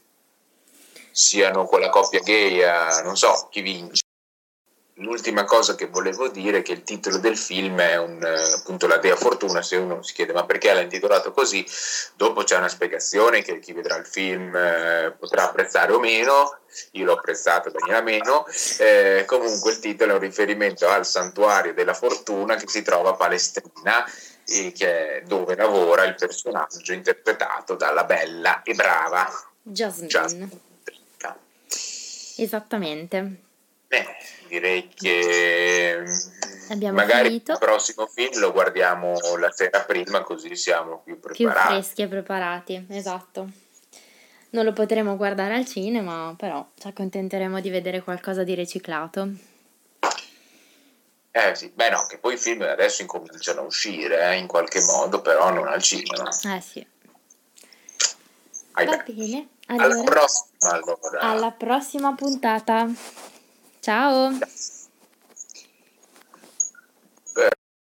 siano 1.12 1.65
quella 1.65 1.89
coppia 1.89 2.19
gay, 2.19 2.62
non 3.03 3.15
so 3.15 3.47
chi 3.49 3.62
vince. 3.62 4.05
L'ultima 4.99 5.43
cosa 5.43 5.75
che 5.75 5.88
volevo 5.88 6.29
dire 6.29 6.60
è 6.60 6.62
che 6.62 6.71
il 6.71 6.84
titolo 6.84 7.17
del 7.17 7.36
film 7.36 7.77
è 7.81 7.97
un, 7.97 8.23
eh, 8.23 8.53
appunto 8.53 8.88
la 8.88 8.95
Dea 8.95 9.17
Fortuna, 9.17 9.62
se 9.62 9.75
uno 9.75 10.01
si 10.01 10.13
chiede 10.13 10.31
ma 10.31 10.45
perché 10.45 10.71
l'ha 10.73 10.79
intitolato 10.79 11.34
così, 11.34 11.65
dopo 12.15 12.43
c'è 12.43 12.55
una 12.55 12.69
spiegazione 12.69 13.41
che 13.41 13.60
chi 13.60 13.73
vedrà 13.73 13.97
il 13.97 14.05
film 14.05 14.55
eh, 14.55 15.13
potrà 15.19 15.49
apprezzare 15.49 15.91
o 15.91 15.99
meno, 15.99 16.60
io 16.91 17.03
l'ho 17.03 17.12
apprezzato, 17.12 17.71
Daniela 17.71 17.99
meno, 17.99 18.45
eh, 18.79 19.25
comunque 19.27 19.71
il 19.71 19.79
titolo 19.79 20.12
è 20.12 20.15
un 20.15 20.21
riferimento 20.21 20.88
al 20.88 21.05
santuario 21.05 21.73
della 21.73 21.93
fortuna 21.93 22.55
che 22.55 22.69
si 22.69 22.81
trova 22.81 23.10
a 23.10 23.15
Palestrina 23.15 24.10
e 24.47 24.71
che 24.73 25.17
è 25.17 25.21
dove 25.23 25.58
lavora 25.58 26.05
il 26.05 26.15
personaggio 26.15 26.93
interpretato 26.93 27.75
dalla 27.75 28.05
bella 28.05 28.63
e 28.63 28.73
brava 28.73 29.29
Jasmine, 29.62 30.08
Jasmine. 30.08 30.49
esattamente. 32.38 33.44
Eh, 33.88 34.06
direi 34.48 34.89
che 34.89 36.04
Abbiamo 36.69 36.95
magari 36.98 37.28
finito. 37.28 37.52
il 37.54 37.58
prossimo 37.60 38.08
film 38.08 38.39
lo 38.39 38.52
guardiamo 38.52 39.13
la 39.38 39.52
sera 39.52 39.82
prima 39.82 40.21
così 40.24 40.56
siamo 40.56 41.02
più 41.04 41.19
Più 41.19 41.45
preparati. 41.45 41.74
freschi 41.74 42.02
e 42.02 42.08
preparati, 42.08 42.86
esatto. 42.89 43.48
Non 44.50 44.63
lo 44.65 44.74
potremo 44.74 45.15
guardare 45.17 45.56
al 45.56 45.65
cinema, 45.65 46.34
però 46.38 46.65
ci 46.80 46.88
accontenteremo 46.88 47.60
di 47.60 47.69
vedere 47.69 48.02
qualcosa 48.02 48.43
di 48.43 48.54
riciclato. 48.56 49.30
Eh 51.32 51.54
sì, 51.54 51.69
beh 51.74 51.89
no, 51.89 52.06
che 52.08 52.17
poi 52.17 52.36
i 52.36 52.38
film 52.38 52.62
adesso 52.62 53.02
incominciano 53.02 53.62
a 53.62 53.63
uscire 53.65 54.21
eh, 54.32 54.38
in 54.38 54.48
qualche 54.48 54.80
modo, 54.82 55.21
però 55.21 55.52
non 55.52 55.67
al 55.67 55.82
cinema. 55.82 56.30
Eh 56.56 56.62
sì. 56.62 56.86
Ahimè. 58.71 58.95
Va 58.98 59.04
bene. 59.06 59.48
Alla 59.67 59.84
Allora, 59.84 60.04
prossima 60.04 60.72
allora. 60.72 61.20
alla 61.20 61.51
prossima 61.51 62.14
puntata. 62.16 62.88
Ciao. 63.86 64.33
Ciao. 64.39 64.84